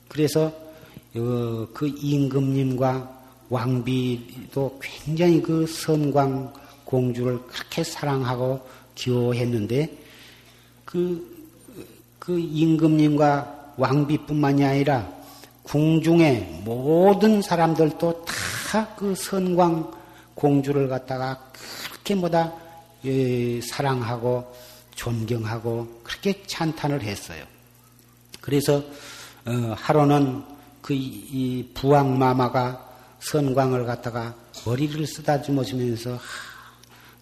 [0.08, 0.67] 그래서 어,
[1.14, 3.18] 그 임금님과
[3.50, 6.54] 왕비도 굉장히 그 선광
[6.86, 8.62] 공주를 그렇게 사랑하고
[8.96, 9.98] 기호했는데
[10.86, 11.48] 그,
[12.20, 15.08] 그 임금님과 왕비뿐만이 아니라
[15.64, 18.58] 궁중의 모든 사람들도 다
[18.98, 19.92] 그 선광
[20.36, 21.52] 공주를 갖다가
[21.90, 22.54] 그렇게 뭐다
[23.06, 24.54] 예, 사랑하고
[24.96, 27.46] 존경하고 그렇게 찬탄을 했어요.
[28.42, 28.84] 그래서
[29.46, 30.44] 어, 하루는
[30.88, 32.82] 그 이 부왕 마마가
[33.20, 34.34] 선광을 갖다가
[34.66, 36.18] 머리를 쓰다듬어주면서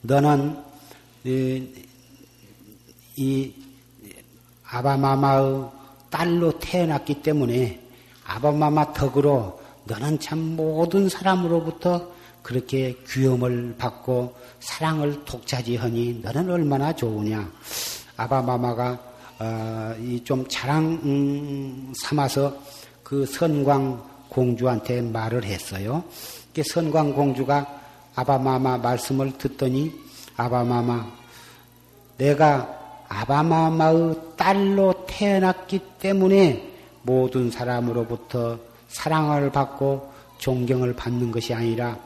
[0.01, 0.63] 너는
[3.17, 3.53] 이
[4.69, 5.65] 아바마마의
[6.11, 7.81] 딸로 태어났기 때문에
[8.27, 12.13] 아바마마 덕으로 너는 참 모든 사람으로부터
[12.43, 17.51] 그렇게 귀염을 받고 사랑을 독차지하니 너는 얼마나 좋으냐.
[18.15, 22.55] 아바마마가 어, 좀 자랑 음, 삼아서
[23.05, 26.03] 그 선광 공주한테 말을 했어요.
[26.65, 27.81] 선광 공주가
[28.15, 29.93] 아바마마 말씀을 듣더니
[30.35, 31.05] 아바마마
[32.17, 41.99] 내가 아바마마의 딸로 태어났기 때문에 모든 사람으로부터 사랑을 받고 존경을 받는 것이 아니라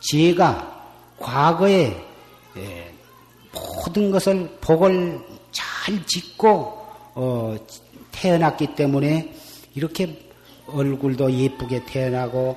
[0.00, 0.90] 제가
[1.20, 2.04] 과거에
[2.56, 2.92] 예,
[3.52, 5.20] 모든 것을 복을
[5.52, 6.82] 잘 짓고
[7.14, 7.56] 어,
[8.10, 9.36] 태어났기 때문에
[9.76, 10.31] 이렇게
[10.72, 12.56] 얼굴도 예쁘게 태어나고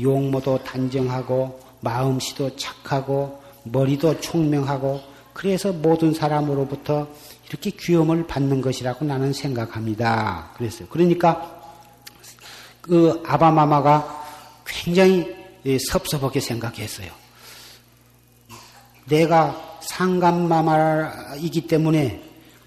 [0.00, 5.00] 용모도 단정하고 마음씨도 착하고 머리도 총명하고
[5.32, 7.06] 그래서 모든 사람으로부터
[7.48, 10.50] 이렇게 귀염을 받는 것이라고 나는 생각합니다.
[10.56, 10.88] 그랬어요.
[10.88, 11.58] 그러니까
[12.80, 14.24] 그 아바마마가
[14.66, 15.36] 굉장히
[15.90, 17.10] 섭섭하게 생각했어요.
[19.06, 22.22] 내가 상감마마이기 때문에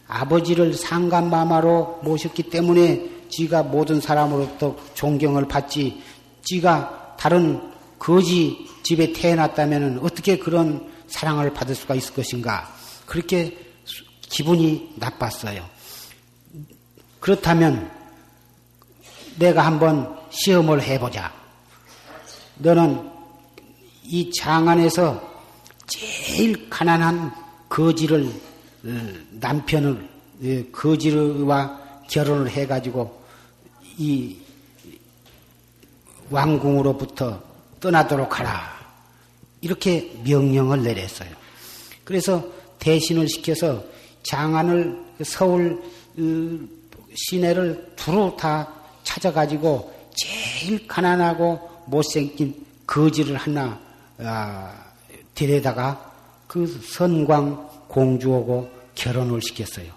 [0.07, 6.03] 아버지를 상감마마로 모셨기 때문에 지가 모든 사람으로부터 존경을 받지
[6.43, 12.71] 지가 다른 거지 집에 태어났다면 어떻게 그런 사랑을 받을 수가 있을 것인가
[13.05, 13.57] 그렇게
[14.21, 15.65] 기분이 나빴어요.
[17.19, 17.91] 그렇다면
[19.37, 21.31] 내가 한번 시험을 해보자.
[22.57, 23.09] 너는
[24.03, 25.21] 이 장안에서
[25.87, 27.33] 제일 가난한
[27.69, 28.31] 거지를
[28.85, 30.09] 어, 남편을
[30.43, 31.79] 예, 거지와
[32.09, 33.20] 결혼을 해가지고
[34.01, 34.35] 이
[36.31, 37.39] 왕궁으로부터
[37.79, 38.81] 떠나도록 하라.
[39.61, 41.29] 이렇게 명령을 내렸어요.
[42.03, 42.43] 그래서
[42.79, 43.83] 대신을 시켜서
[44.23, 45.83] 장안을 서울
[46.17, 46.67] 어,
[47.13, 48.73] 시내를 두루 다
[49.03, 53.79] 찾아가지고 제일 가난하고 못생긴 거지를 하나
[54.17, 54.73] 아,
[55.35, 56.11] 데려다가
[56.47, 59.91] 그 선광 공주하고 결혼을 시켰어요.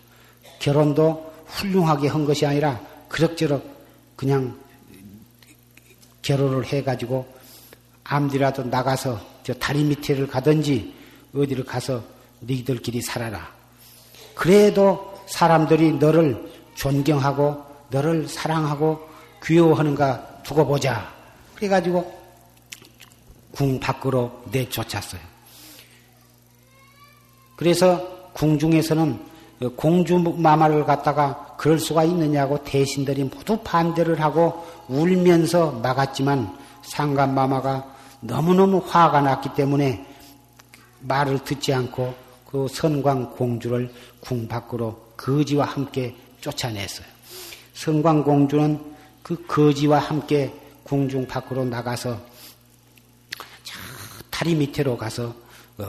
[0.58, 2.78] 결혼도 훌륭하게 한 것이 아니라
[3.08, 3.73] 그럭저럭
[4.16, 4.58] 그냥
[6.22, 7.26] 결혼을 해가지고
[8.04, 10.94] 암디라도 나가서 저 다리 밑에를 가든지
[11.34, 12.02] 어디를 가서
[12.40, 13.52] 너희들끼리 살아라.
[14.34, 19.08] 그래도 사람들이 너를 존경하고 너를 사랑하고
[19.44, 21.12] 귀여워하는가 두고 보자.
[21.54, 22.24] 그래가지고
[23.52, 25.20] 궁 밖으로 내쫓았어요.
[27.56, 29.33] 그래서 궁중에서는
[29.76, 38.82] 공주 마마를 갖다가 그럴 수가 있느냐고 대신들이 모두 반대를 하고 울면서 막았지만 상간 마마가 너무너무
[38.84, 40.04] 화가 났기 때문에
[41.00, 42.14] 말을 듣지 않고
[42.50, 47.06] 그 선광 공주를 궁 밖으로 거지와 함께 쫓아냈어요.
[47.74, 50.52] 선광 공주는 그 거지와 함께
[50.84, 52.18] 궁중 밖으로 나가서
[54.30, 55.34] 다리 밑으로 가서
[55.78, 55.86] 어,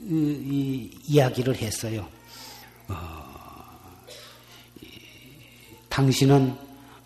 [0.00, 2.06] 이, 이, 야기를 했어요.
[2.90, 3.90] 어,
[4.82, 4.86] 이,
[5.88, 6.56] 당신은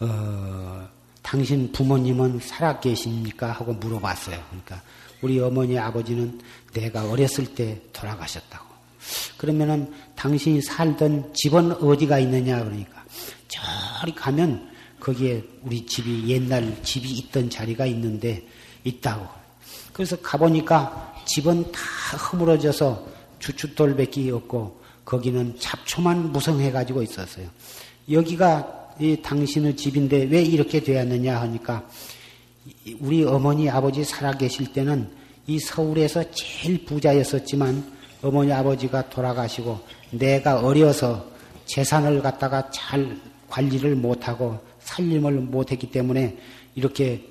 [0.01, 0.89] 어,
[1.23, 3.52] 당신 부모님은 살아 계십니까?
[3.52, 4.43] 하고 물어봤어요.
[4.48, 4.82] 그러니까
[5.23, 6.40] 우리 어머니 아버지는
[6.73, 8.65] 내가 어렸을 때 돌아가셨다고.
[9.36, 13.05] 그러면은 당신이 살던 집은 어디가 있느냐 그러니까
[13.48, 14.70] 저리 가면
[15.01, 18.47] 거기에 우리 집이 옛날 집이 있던 자리가 있는데
[18.85, 19.27] 있다고.
[19.93, 21.81] 그래서 가보니까 집은 다
[22.16, 23.06] 허물어져서
[23.39, 27.47] 주춧돌밖에 없고 거기는 잡초만 무성해 가지고 있었어요.
[28.10, 31.86] 여기가 이 당신의 집인데 왜 이렇게 되었느냐 하니까
[33.01, 35.10] 우리 어머니 아버지 살아 계실 때는
[35.47, 39.81] 이 서울에서 제일 부자였었지만 어머니 아버지가 돌아가시고
[40.12, 41.28] 내가 어려서
[41.66, 43.18] 재산을 갖다가 잘
[43.48, 46.39] 관리를 못하고 살림을 못했기 때문에
[46.74, 47.26] 이렇게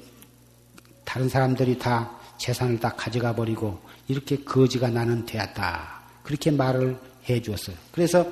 [1.04, 6.02] 다른 사람들이 다 재산을 다 가져가 버리고 이렇게 거지가 나는 되었다.
[6.24, 6.98] 그렇게 말을
[7.30, 7.76] 해 주었어요.
[7.91, 8.26] 그래서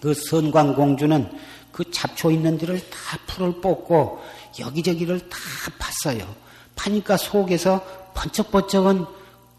[0.00, 1.30] 그 선광공주는
[1.72, 4.22] 그 잡초 있는 데를 다 풀을 뽑고
[4.58, 5.38] 여기저기를 다
[5.78, 6.26] 팠어요.
[6.74, 7.84] 파니까 속에서
[8.14, 9.04] 번쩍번쩍은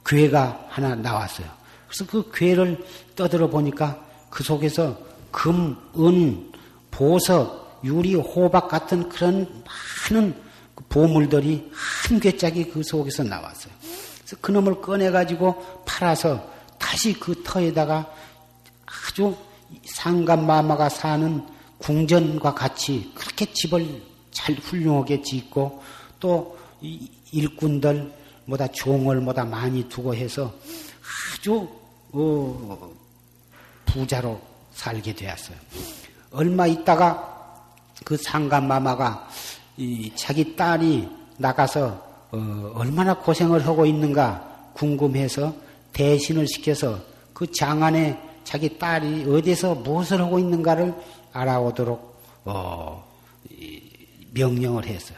[0.06, 1.48] 괴가 하나 나왔어요.
[1.88, 2.84] 그래서 그 괴를
[3.16, 4.98] 떠들어 보니까 그 속에서
[5.32, 6.52] 금, 은,
[6.92, 9.64] 보석, 유리, 호박 같은 그런
[10.10, 10.36] 많은
[10.90, 13.74] 보물들이 한 괴짝이 그 속에서 나왔어요.
[14.20, 18.12] 그래서 그 놈을 꺼내가지고 팔아서 다시 그 터에다가
[19.18, 19.36] 아주
[19.84, 21.44] 상감마마가 사는
[21.80, 24.00] 궁전과 같이 그렇게 집을
[24.30, 25.82] 잘 훌륭하게 짓고
[26.20, 26.56] 또
[27.32, 28.14] 일꾼들
[28.46, 30.54] 뭐다 종을 뭐다 많이 두고 해서
[31.34, 31.68] 아주
[32.12, 32.92] 어,
[33.88, 34.40] 부자로
[34.74, 35.58] 살게 되었어요.
[36.32, 37.64] 얼마 있다가
[38.06, 39.28] 그 상감마마가
[40.16, 45.56] 자기 딸이 나가서 어, 얼마나 고생을 하고 있는가 궁금해서
[45.92, 47.00] 대신을 시켜서
[47.34, 50.96] 그 장안에 자기 딸이 어디서 무엇을 하고 있는가를
[51.34, 53.06] 알아오도록 어,
[54.32, 55.18] 명령을 했어요.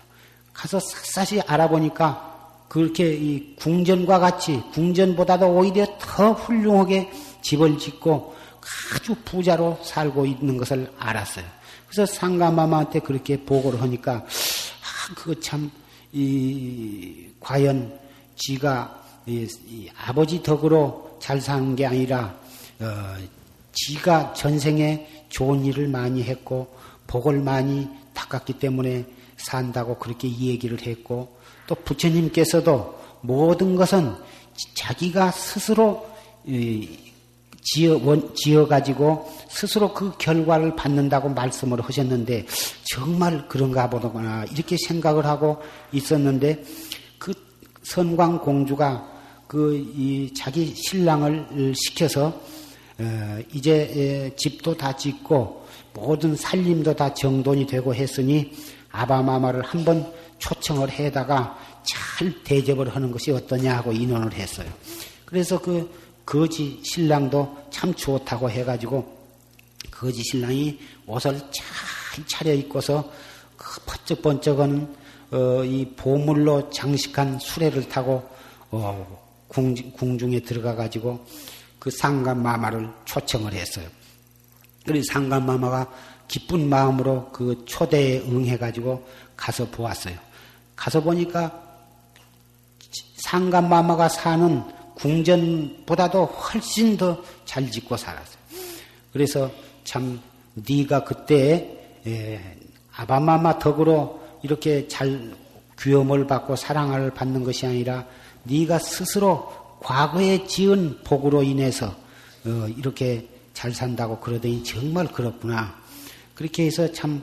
[0.51, 7.11] 가서 샅샅이 알아보니까 그렇게 이 궁전과 같이 궁전보다도 오히려 더 훌륭하게
[7.43, 8.34] 집을 짓고
[8.95, 11.45] 아주 부자로 살고 있는 것을 알았어요.
[11.88, 15.69] 그래서 상가마마한테 그렇게 보고를 하니까 아, 그거 참,
[16.11, 17.93] 이, 과연
[18.35, 22.34] 지가 이, 이 아버지 덕으로 잘 사는 게 아니라
[22.80, 23.18] 어,
[23.73, 26.76] 지가 전생에 좋은 일을 많이 했고
[27.07, 29.06] 복을 많이 닦았기 때문에
[29.38, 31.38] 산다고 그렇게 얘기를 했고
[31.68, 34.15] 또 부처님께서도 모든 것은
[34.76, 36.10] 자기가 스스로
[37.61, 42.45] 지어, 지어 가지고 스스로 그 결과를 받는다고 말씀을 하셨는데
[42.93, 45.61] 정말 그런가 보더구나 이렇게 생각을 하고
[45.91, 46.64] 있었는데
[47.18, 47.34] 그
[47.84, 49.07] 선광 공주가
[49.47, 52.59] 그 자기 신랑을 시켜서 어,
[53.53, 58.51] 이제 집도 다 짓고 모든 살림도 다 정돈이 되고 했으니
[58.91, 64.69] 아바마마를 한번 초청을 해다가 잘 대접을 하는 것이 어떠냐 하고 인원을 했어요.
[65.26, 65.89] 그래서 그
[66.26, 69.17] 거지 신랑도 참 좋다고 해가지고
[69.91, 73.11] 거지 신랑이 옷을 잘 차려 입고서
[73.57, 74.95] 그 번쩍번쩍한
[75.31, 78.27] 어, 이 보물로 장식한 수레를 타고
[78.71, 81.26] 어, 궁, 궁중에 들어가 가지고
[81.80, 83.88] 그 상감마마를 초청을 했어요.
[84.85, 85.88] 그래서 상감마마가
[86.27, 90.15] 기쁜 마음으로 그 초대에 응해가지고 가서 보았어요.
[90.76, 91.68] 가서 보니까
[93.18, 94.64] 상감마마가 사는
[94.95, 98.38] 궁전보다도 훨씬 더 잘 짓고 살았어요.
[99.11, 99.49] 그래서
[99.84, 100.22] 참
[100.53, 101.97] 네가 그때
[102.95, 105.34] 아바마마 덕으로 이렇게 잘
[105.81, 108.06] 귀염을 받고 사랑을 받는 것이 아니라
[108.43, 109.51] 네가 스스로
[109.81, 111.95] 과거에 지은 복으로 인해서
[112.45, 115.77] 어, 이렇게 잘 산다고 그러더니 정말 그렇구나.
[116.35, 117.22] 그렇게 해서 참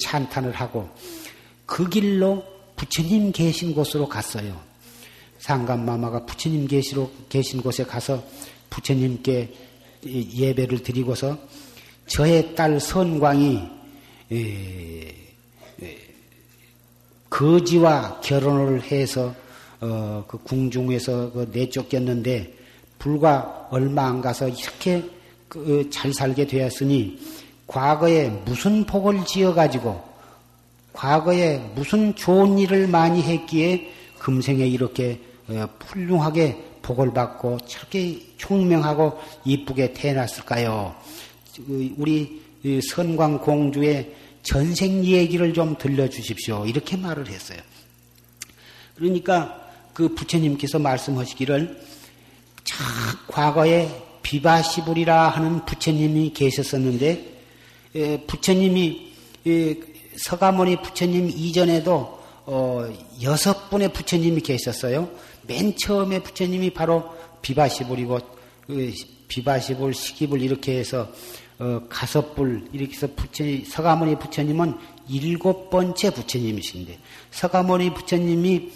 [0.00, 0.88] 찬탄을 하고
[1.66, 2.44] 그 길로
[2.76, 4.60] 부처님 계신 곳으로 갔어요.
[5.38, 8.22] 상감마마가 부처님 계시로 계신 곳에 가서
[8.68, 9.52] 부처님께
[10.04, 11.38] 예배를 드리고서
[12.06, 13.62] 저의 딸 선광이
[17.28, 19.34] 거지와 결혼을 해서
[19.80, 22.54] 어, 그 궁중에서 그 내쫓겼는데
[22.98, 25.02] 불과 얼마 안 가서 이렇게
[25.48, 27.18] 그 잘 살게 되었으니
[27.66, 30.00] 과거에 무슨 복을 지어가지고
[30.92, 39.92] 과거에 무슨 좋은 일을 많이 했기에 금생에 이렇게 어, 훌륭하게 복을 받고 저렇게 총명하고 이쁘게
[39.92, 40.94] 태어났을까요?
[41.96, 42.40] 우리
[42.90, 46.66] 선광 공주의 전생 얘기를 좀 들려주십시오.
[46.66, 47.58] 이렇게 말을 했어요.
[48.96, 49.59] 그러니까
[50.00, 51.78] 그 부처님께서 말씀하시기를
[52.64, 52.84] 자,
[53.28, 53.86] 과거에
[54.22, 57.42] 비바시불이라 하는 부처님이 계셨었는데
[58.26, 59.12] 부처님이
[60.16, 62.90] 서가모니 부처님 이전에도 어,
[63.22, 65.10] 여섯 분의 부처님이 계셨어요.
[65.46, 67.04] 맨 처음에 부처님이 바로
[67.42, 68.20] 비바시불이고
[68.68, 68.94] 그
[69.28, 71.12] 비바시불, 시기불 이렇게 해서
[71.58, 74.78] 어, 가섭불 이렇게 해서 부처님, 서가모니 부처님은
[75.10, 76.98] 일곱 번째 부처님이신데
[77.32, 78.70] 서가모니 부처님이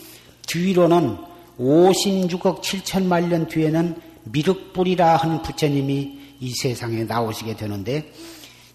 [0.46, 1.16] 뒤로는
[1.58, 8.12] 56억 7천만 년 뒤에는 미륵불이라 하는 부처님이 이 세상에 나오시게 되는데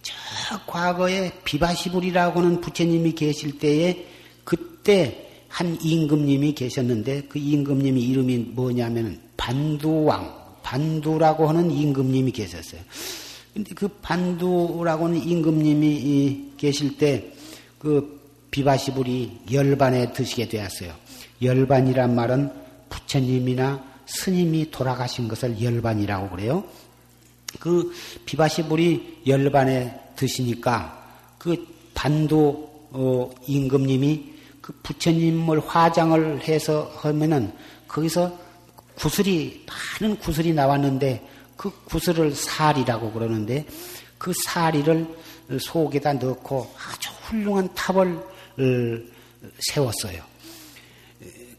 [0.01, 0.13] 저
[0.65, 4.05] 과거에 비바시불이라고 하는 부처님이 계실 때에
[4.43, 10.33] 그때 한 임금님이 계셨는데 그 임금님이 이름이 뭐냐면 반두왕,
[10.63, 12.81] 반두라고 하는 임금님이 계셨어요.
[13.53, 17.33] 근데 그 반두라고 하는 임금님이 계실 때
[17.79, 18.19] 그
[18.51, 20.93] 비바시불이 열반에 드시게 되었어요.
[21.41, 22.51] 열반이란 말은
[22.89, 26.63] 부처님이나 스님이 돌아가신 것을 열반이라고 그래요.
[27.59, 27.93] 그
[28.25, 30.99] 비바시불이 열반에 드시니까
[31.37, 37.51] 그 반두 어, 임금님이 그 부처님을 화장을 해서 하면은
[37.87, 38.37] 거기서
[38.95, 39.65] 구슬이
[39.99, 43.65] 많은 구슬이 나왔는데 그 구슬을 살이라고 그러는데
[44.17, 45.07] 그 살이를
[45.59, 48.63] 속에다 넣고 아주 훌륭한 탑을 어,
[49.59, 50.21] 세웠어요.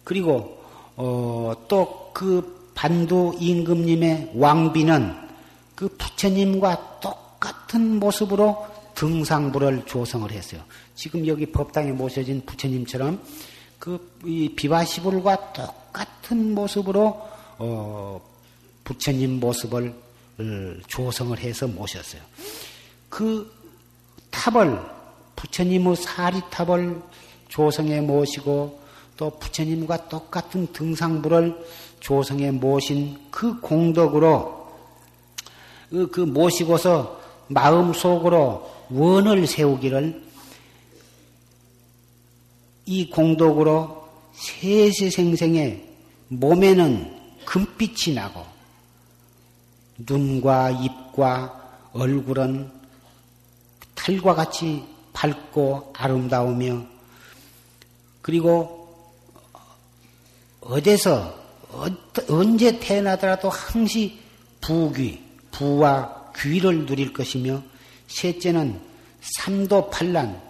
[0.04, 0.58] 그리고
[0.96, 5.14] 어, 또그 반두 임금님의 왕비는
[5.74, 10.62] 그 부처님과 똑같은 모습으로 등상부를 조성을 했어요.
[10.94, 13.22] 지금 여기 법당에 모셔진 부처님처럼
[13.78, 13.98] 그
[14.56, 17.28] 비바시불과 똑같은 모습으로
[17.58, 18.20] 어,
[18.84, 19.94] 부처님 모습을
[20.38, 20.42] 어,
[20.86, 22.20] 조성을 해서 모셨어요.
[23.08, 23.50] 그
[24.30, 24.80] 탑을
[25.36, 27.00] 부처님의 사리탑을
[27.48, 28.79] 조성해 모시고
[29.20, 31.62] 또 부처님과 똑같은 등상부를
[32.00, 34.66] 조성해 모신 그 공덕으로
[35.90, 40.24] 그, 그 모시고서 마음속으로 원을 세우기를
[42.86, 45.84] 이 공덕으로 세세생생에
[46.28, 48.42] 몸에는 금빛이 나고
[49.98, 52.72] 눈과 입과 얼굴은
[53.94, 54.82] 달과 같이
[55.12, 56.86] 밝고 아름다우며
[58.22, 58.79] 그리고
[60.60, 61.38] 어디서
[62.28, 64.18] 언제 태어나더라도 항시
[64.60, 65.22] 부귀,
[65.52, 67.62] 부와 귀를 누릴 것이며
[68.08, 68.80] 셋째는
[69.20, 70.40] 삼도 팔란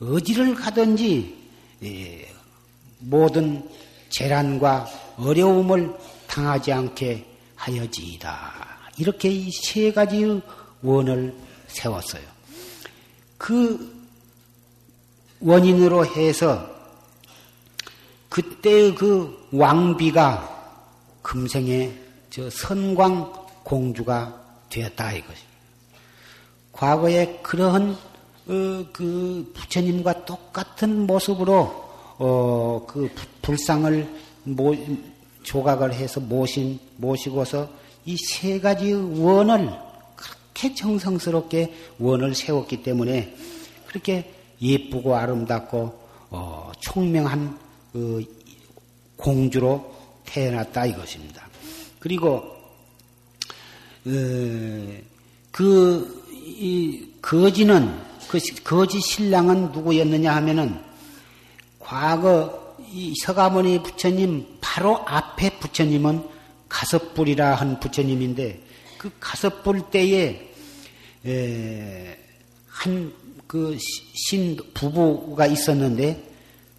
[0.00, 1.36] 어디를 가든지
[1.82, 2.28] 예,
[3.00, 3.68] 모든
[4.10, 5.94] 재난과 어려움을
[6.26, 7.26] 당하지 않게
[7.56, 8.52] 하여지이다.
[8.98, 10.40] 이렇게 이 세 가지의
[10.82, 11.34] 원을
[11.68, 12.22] 세웠어요.
[13.38, 13.92] 그
[15.40, 16.73] 원인으로 해서
[18.34, 20.82] 그때의 그 왕비가
[21.22, 21.96] 금생의
[22.30, 23.32] 저 선광
[23.62, 25.54] 공주가 되었다 이것입니다.
[26.72, 31.84] 과거에 그러한 어, 그 부처님과 똑같은 모습으로
[32.18, 33.08] 어, 그
[33.40, 34.12] 불상을
[34.42, 34.74] 모,
[35.44, 37.68] 조각을 해서 모신 모시고서
[38.04, 39.70] 이 세 가지의 원을
[40.16, 43.32] 그렇게 정성스럽게 원을 세웠기 때문에
[43.86, 46.00] 그렇게 예쁘고 아름답고
[46.30, 47.63] 어, 총명한 어,
[49.16, 49.94] 공주로
[50.26, 51.48] 태어났다 이것입니다.
[51.98, 52.36] 그리고
[54.06, 54.10] 어,
[55.50, 57.98] 그 이, 거지는
[58.28, 60.78] 그 거지 신랑은 누구였느냐 하면은
[61.78, 66.28] 과거 이 서가모니 부처님 바로 앞에 부처님은
[66.68, 68.60] 가섭불이라 한 부처님인데
[68.98, 70.50] 그 가섭불 때에
[72.68, 76.33] 한 그 신 부부가 있었는데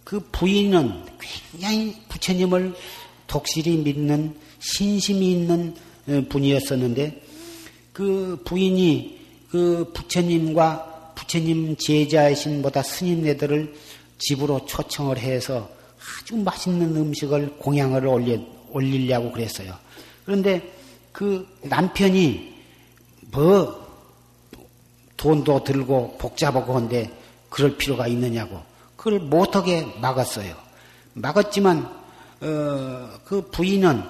[0.06, 1.02] 그 부인은
[1.50, 2.76] 굉장히 부처님을
[3.26, 5.74] 독실히 믿는 신심이 있는
[6.28, 7.22] 분이었었는데
[7.92, 9.18] 그 부인이
[9.50, 13.74] 그 부처님과 부처님 제자이신 보다 스님네들을
[14.18, 15.68] 집으로 초청을 해서
[15.98, 18.38] 아주 맛있는 음식을 공양을 올려,
[18.70, 19.74] 올리려고 그랬어요.
[20.24, 20.72] 그런데
[21.10, 22.54] 그 남편이
[23.32, 23.84] 뭐
[25.16, 27.10] 돈도 들고 복잡하고 한데
[27.48, 30.54] 그럴 필요가 있느냐고 그걸 못하게 막았어요.
[31.14, 31.88] 막았지만
[32.40, 34.02] 어, 그 부인은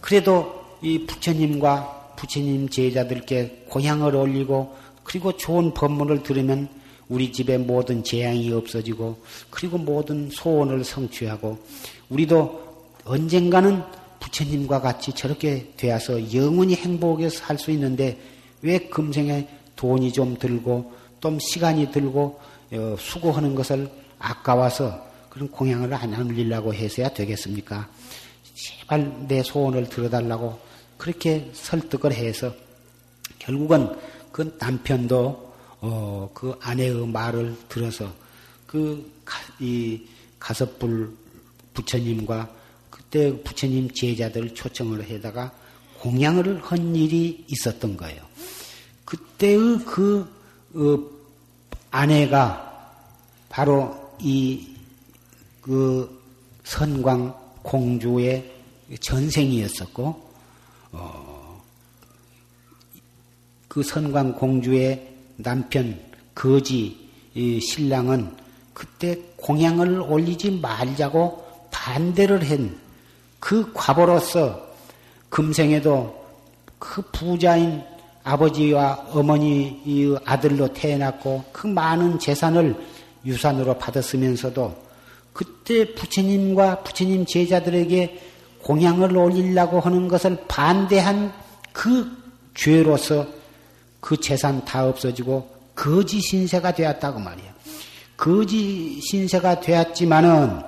[0.00, 6.68] 그래도 이 부처님과 부처님 제자들께 고향을 올리고 그리고 좋은 법문을 들으면
[7.08, 9.18] 우리 집에 모든 재앙이 없어지고
[9.50, 11.58] 그리고 모든 소원을 성취하고
[12.08, 12.64] 우리도
[13.04, 13.82] 언젠가는
[14.20, 18.18] 부처님과 같이 저렇게 되어서 영원히 행복하게 살 수 있는데
[18.62, 19.46] 왜 금생에
[19.76, 22.40] 돈이 좀 들고 또 시간이 들고
[22.72, 23.90] 어, 수고하는 것을
[24.24, 27.88] 아까워서 그런 공양을 안 올리려고 해서야 되겠습니까?
[28.54, 30.58] 제발 내 소원을 들어달라고
[30.96, 32.54] 그렇게 설득을 해서
[33.38, 33.94] 결국은
[34.32, 38.10] 그 남편도 어, 그 아내의 말을 들어서
[38.66, 40.06] 그이
[40.38, 41.12] 가섭불
[41.74, 42.50] 부처님과
[42.88, 45.52] 그때 부처님 제자들 초청을 해다가
[46.00, 48.22] 공양을 한 일이 있었던 거예요.
[49.04, 50.26] 그때의 그
[50.74, 50.98] 어,
[51.90, 52.70] 아내가
[53.48, 54.74] 바로 이
[55.60, 56.22] 그
[56.64, 58.52] 선광 공주의
[59.00, 60.30] 전생이었었고
[60.92, 61.62] 어,
[63.66, 65.98] 그 선광 공주의 남편
[66.34, 68.36] 거지 신랑은
[68.74, 72.84] 그때 공양을 올리지 말자고 반대를 한
[73.44, 74.58] 그 과보로서
[75.28, 76.24] 금생에도
[76.78, 77.82] 그 부자인
[78.22, 82.74] 아버지와 어머니의 아들로 태어났고 그 많은 재산을
[83.24, 84.84] 유산으로 받았으면서도
[85.32, 88.20] 그때 부처님과 부처님 제자들에게
[88.62, 91.32] 공양을 올리려고 하는 것을 반대한
[91.72, 92.10] 그
[92.54, 93.26] 죄로서
[94.00, 97.52] 그 재산 다 없어지고 거지 신세가 되었다고 말이야.
[98.16, 100.62] 거지 신세가 되었지만은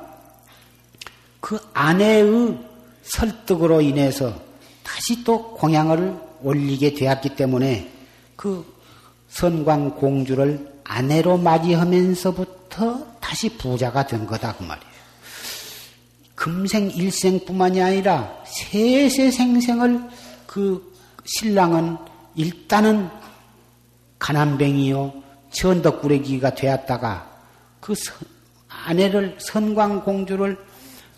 [1.40, 2.58] 그 아내의
[3.02, 4.34] 설득으로 인해서
[4.82, 7.90] 다시 또 공양을 올리게 되었기 때문에
[8.34, 8.64] 그
[9.28, 14.96] 선광 공주를 아내로 맞이하면서부터 다시 부자가 된 거다 그 말이에요.
[16.34, 20.08] 금생 일생뿐만이 아니라 세세 생생을
[20.46, 20.94] 그
[21.24, 21.96] 신랑은
[22.34, 23.08] 일단은
[24.18, 25.12] 가난뱅이요
[25.50, 27.30] 천덕꾸레기가 되었다가
[27.80, 27.94] 그
[28.68, 30.58] 아내를 선광공주를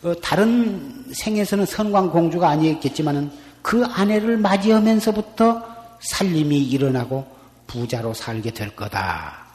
[0.04, 3.32] 어, 다른 생에서는 선광공주가 아니었겠지만은
[3.62, 5.66] 그 아내를 맞이하면서부터
[6.00, 7.26] 살림이 일어나고
[7.66, 9.47] 부자로 살게 될 거다.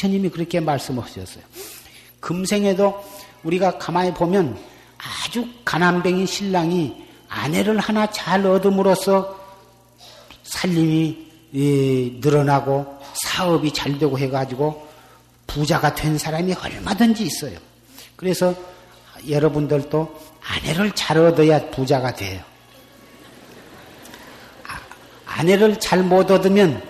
[0.00, 1.44] 부처님이 그렇게 말씀하셨어요.
[2.20, 3.04] 금생에도
[3.42, 4.58] 우리가 가만히 보면
[4.98, 9.38] 아주 가난뱅이 신랑이 아내를 하나 잘 얻음으로써
[10.42, 14.88] 살림이 예, 늘어나고 사업이 잘 되고 해가지고
[15.46, 17.58] 부자가 된 사람이 얼마든지 있어요.
[18.16, 18.54] 그래서
[19.28, 22.42] 여러분들도 아내를 잘 얻어야 부자가 돼요.
[24.66, 24.80] 아,
[25.26, 26.89] 아내를 잘 못 얻으면 예,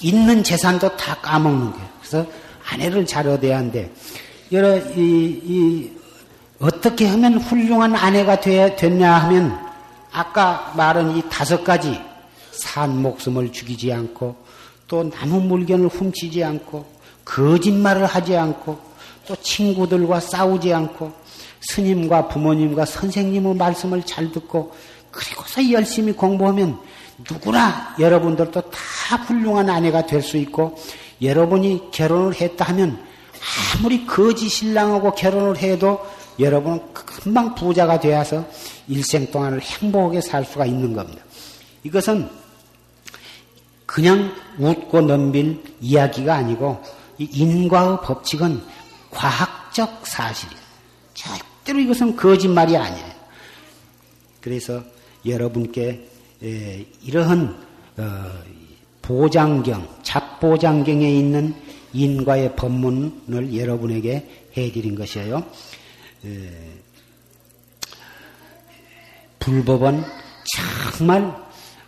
[0.00, 1.88] 있는 재산도 다 까먹는 거예요.
[2.00, 2.26] 그래서
[2.70, 3.90] 아내를 잘 얻어야 하는데
[4.52, 5.92] 여러 이, 이
[6.58, 9.58] 어떻게 하면 훌륭한 아내가 되, 됐냐 하면
[10.12, 12.00] 아까 말한 이 다섯 가지
[12.50, 14.36] 산 목숨을 죽이지 않고
[14.88, 16.86] 또 나무 물건을 훔치지 않고
[17.24, 18.78] 거짓말을 하지 않고
[19.26, 21.12] 또 친구들과 싸우지 않고
[21.60, 24.74] 스님과 부모님과 선생님의 말씀을 잘 듣고
[25.10, 26.78] 그리고서 열심히 공부하면
[27.18, 30.78] 누구나 여러분들도 다 훌륭한 아내가 될 수 있고
[31.22, 33.02] 여러분이 결혼을 했다 하면
[33.74, 36.04] 아무리 거지 신랑하고 결혼을 해도
[36.38, 38.44] 여러분은 금방 부자가 되어서
[38.88, 41.22] 일생 동안을 행복하게 살 수가 있는 겁니다.
[41.84, 42.28] 이것은
[43.86, 46.82] 그냥 웃고 넘빌 이야기가 아니고
[47.18, 48.62] 인과의 법칙은
[49.10, 50.60] 과학적 사실이에요.
[51.14, 53.16] 절대로 이것은 거짓말이 아니에요.
[54.42, 54.82] 그래서
[55.24, 56.06] 여러분께
[57.02, 57.56] 이러한
[57.98, 58.32] 어,
[59.02, 61.54] 보장경, 잡보장경에 있는
[61.92, 65.44] 인과의 법문을 여러분에게 해드린 것이에요.
[69.38, 70.02] 불법은
[70.98, 71.32] 정말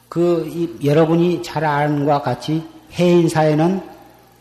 [0.09, 2.63] 그 여러분이 잘 아는 것과 같이
[2.93, 3.83] 해인사에는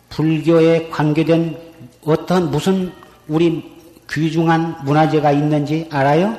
[0.10, 1.58] 불교에 관계된
[2.06, 2.92] 어떤 무슨
[3.28, 3.76] 우리
[4.10, 6.38] 귀중한 문화재가 있는지 알아요?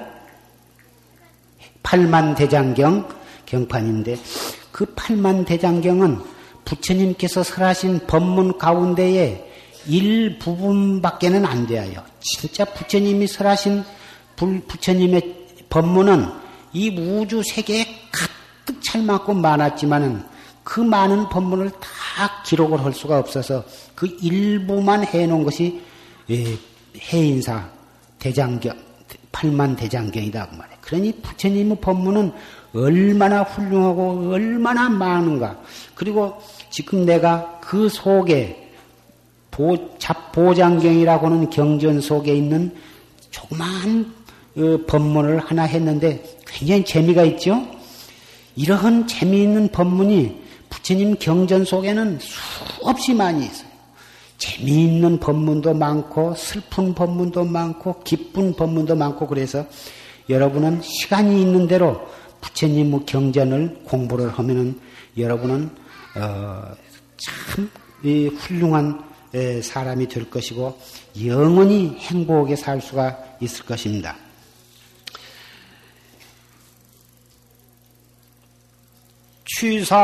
[1.82, 3.17] 팔만 대장경
[3.48, 4.16] 경판인데
[4.70, 6.20] 그 팔만 대장경은
[6.64, 9.44] 부처님께서 설하신 법문 가운데에
[9.86, 12.02] 일부분밖에는 안 돼요.
[12.20, 13.82] 진짜 부처님이 설하신
[14.36, 16.28] 부처님의 법문은
[16.72, 20.22] 이 우주 세계에 가득 찰만큼 많았지만은
[20.62, 23.64] 그 많은 법문을 다 기록을 할 수가 없어서
[23.94, 25.80] 그 일부만 해놓은 것이
[26.30, 26.58] 예,
[26.98, 27.70] 해인사
[28.18, 28.76] 대장경,
[29.32, 30.78] 팔만 대장경이다 그 말이에요.
[30.82, 32.32] 그러니 부처님의 법문은
[32.74, 35.58] 얼마나 훌륭하고 얼마나 많은가.
[35.94, 36.40] 그리고
[36.70, 38.70] 지금 내가 그 속에
[39.50, 42.74] 보, 잡보장경이라고 하는 경전 속에 있는
[43.30, 44.14] 조그마한
[44.56, 47.66] 어, 법문을 하나 했는데 굉장히 재미가 있죠?
[48.56, 53.68] 이러한 재미있는 법문이 부처님 경전 속에는 수없이 많이 있어요.
[54.36, 59.66] 재미있는 법문도 많고 슬픈 법문도 많고 기쁜 법문도 많고 그래서
[60.28, 62.00] 여러분은 시간이 있는 대로
[62.58, 64.80] 부처님 경전을 공부를 하면은
[65.16, 65.70] 여러분은
[66.16, 66.74] 어,
[67.16, 67.70] 참
[68.02, 69.00] 훌륭한
[69.62, 70.76] 사람이 될 것이고
[71.24, 74.16] 영원히 행복하게 살 수가 있을 것입니다.
[79.44, 79.96] 취사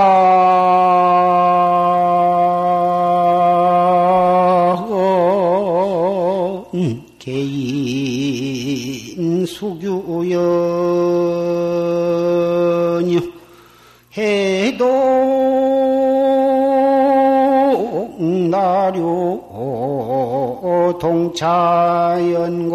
[7.19, 7.45] 개인
[9.47, 10.64] 수규연
[21.05, 22.71] 동차연고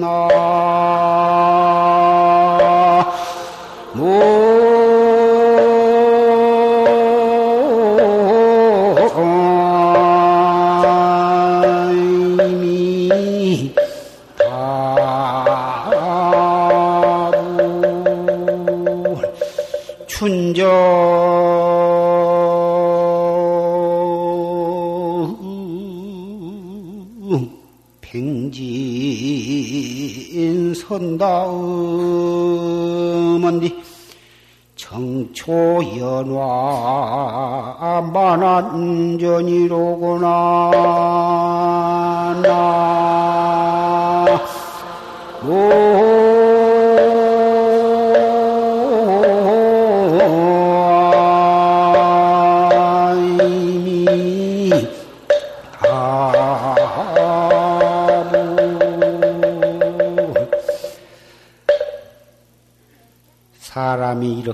[0.00, 0.79] 나
[31.20, 31.60] 다음은디
[34.74, 36.40] 정초연화
[38.10, 39.20] 만안전이로구나.
[42.42, 44.40] 나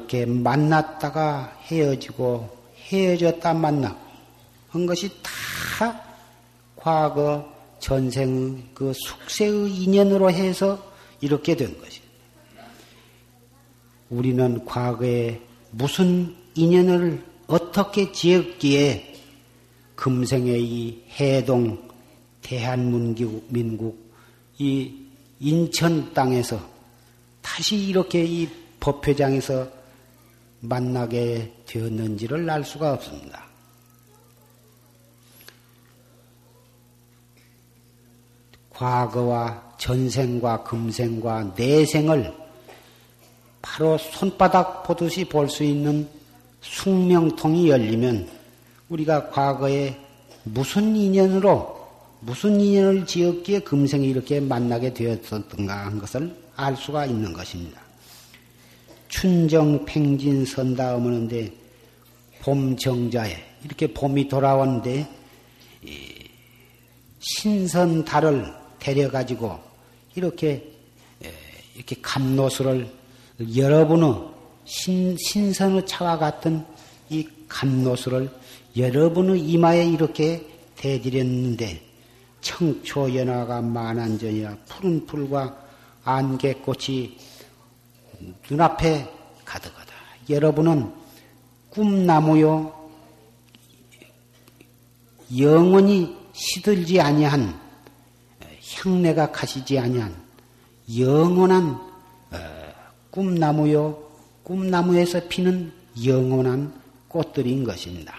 [0.07, 2.57] 이 이렇게 만났다가 헤어지고
[2.89, 3.99] 헤어졌다 만나고
[4.69, 6.01] 한 것이 다
[6.77, 12.07] 과거 전생 그 숙세의 인연으로 해서 이렇게 된 것입니다.
[14.09, 15.41] 우리는 과거에
[15.73, 19.15] 무슨 인연을 어떻게 지었기에
[19.97, 21.83] 금생의 이 해동
[22.43, 24.12] 대한민국 민국
[24.59, 24.93] 이
[25.41, 26.61] 인천 땅에서
[27.43, 29.76] 다시 이렇게 이 법회장에서
[30.68, 33.44] 만나게 되었는지를 알 수가 없습니다.
[38.70, 42.32] 과거와 전생과 금생과 내생을
[43.62, 46.09] 바로 손바닥 보듯이 볼 수 있는
[46.60, 48.28] 숙명통이 열리면
[48.88, 49.98] 우리가 과거에
[50.44, 51.76] 무슨 인연으로
[52.20, 57.86] 무슨 인연을 지었기에 금생에 이렇게 만나게 되었던가 한 것을 알 수가 있는 것입니다.
[59.09, 61.53] 춘정 팽진 선다음하는데
[62.41, 65.09] 봄 정자에 이렇게 봄이 돌아오는데
[67.20, 69.59] 신선 달을 데려 가지고
[70.15, 70.73] 이렇게
[71.74, 72.89] 이렇게 감노수를
[73.57, 74.15] 여러분의
[74.65, 76.65] 신, 신선의 차와 같은
[77.11, 78.31] 이 감노수를
[78.77, 80.47] 여러분의 이마에 이렇게
[80.77, 81.83] 대드렸는데
[82.41, 85.65] 청초연화가 만한전이라 푸른 풀과
[86.05, 87.16] 안개꽃이
[88.48, 89.11] 눈앞에
[89.44, 89.93] 가득하다.
[90.28, 90.93] 여러분은
[91.70, 92.90] 꿈나무요
[95.39, 97.59] 영원히 시들지 아니한
[98.74, 100.15] 향내가 가시지 아니한
[100.98, 101.74] 영원한
[102.31, 102.73] 어,
[103.11, 104.07] 꿈나무요
[104.43, 105.73] 꿈나무에서 피는
[106.05, 108.15] 영원한 꽃들인 것입니다.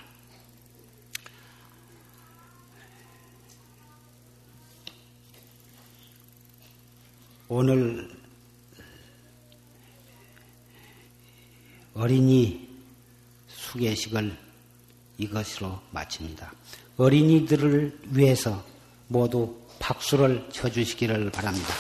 [7.50, 8.17] 오늘
[11.98, 12.70] 어린이
[13.48, 14.38] 수계식을
[15.18, 16.54] 이것으로 마칩니다.
[16.96, 18.64] 어린이들을 위해서
[19.08, 21.74] 모두 박수를 쳐주시기를 바랍니다.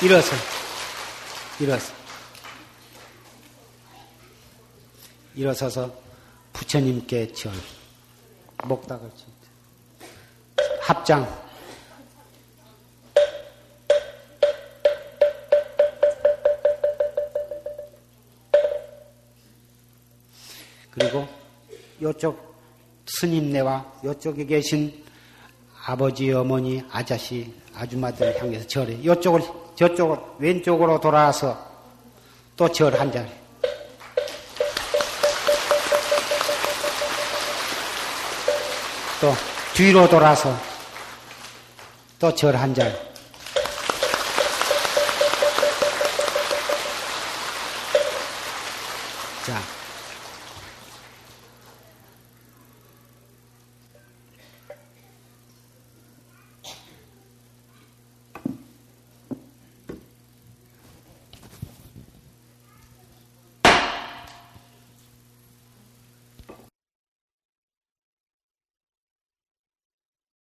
[0.00, 0.36] 일어서,
[1.58, 1.92] 일어서.
[5.34, 5.92] 일어서서
[6.52, 7.52] 부처님께 절,
[8.64, 9.35] 목닥을 치
[10.86, 11.26] 합장.
[20.90, 21.26] 그리고
[22.00, 22.54] 요쪽
[23.06, 25.04] 스님네와 요쪽에 계신
[25.84, 29.04] 아버지, 어머니, 아저씨, 아줌마들 향해서 절해.
[29.04, 29.42] 요쪽을,
[29.76, 31.64] 저쪽을, 왼쪽으로 돌아와서
[32.56, 33.28] 또 절 한 자리.
[39.20, 39.32] 또
[39.74, 40.54] 뒤로 돌아서
[42.18, 43.05] 또 절한 자리.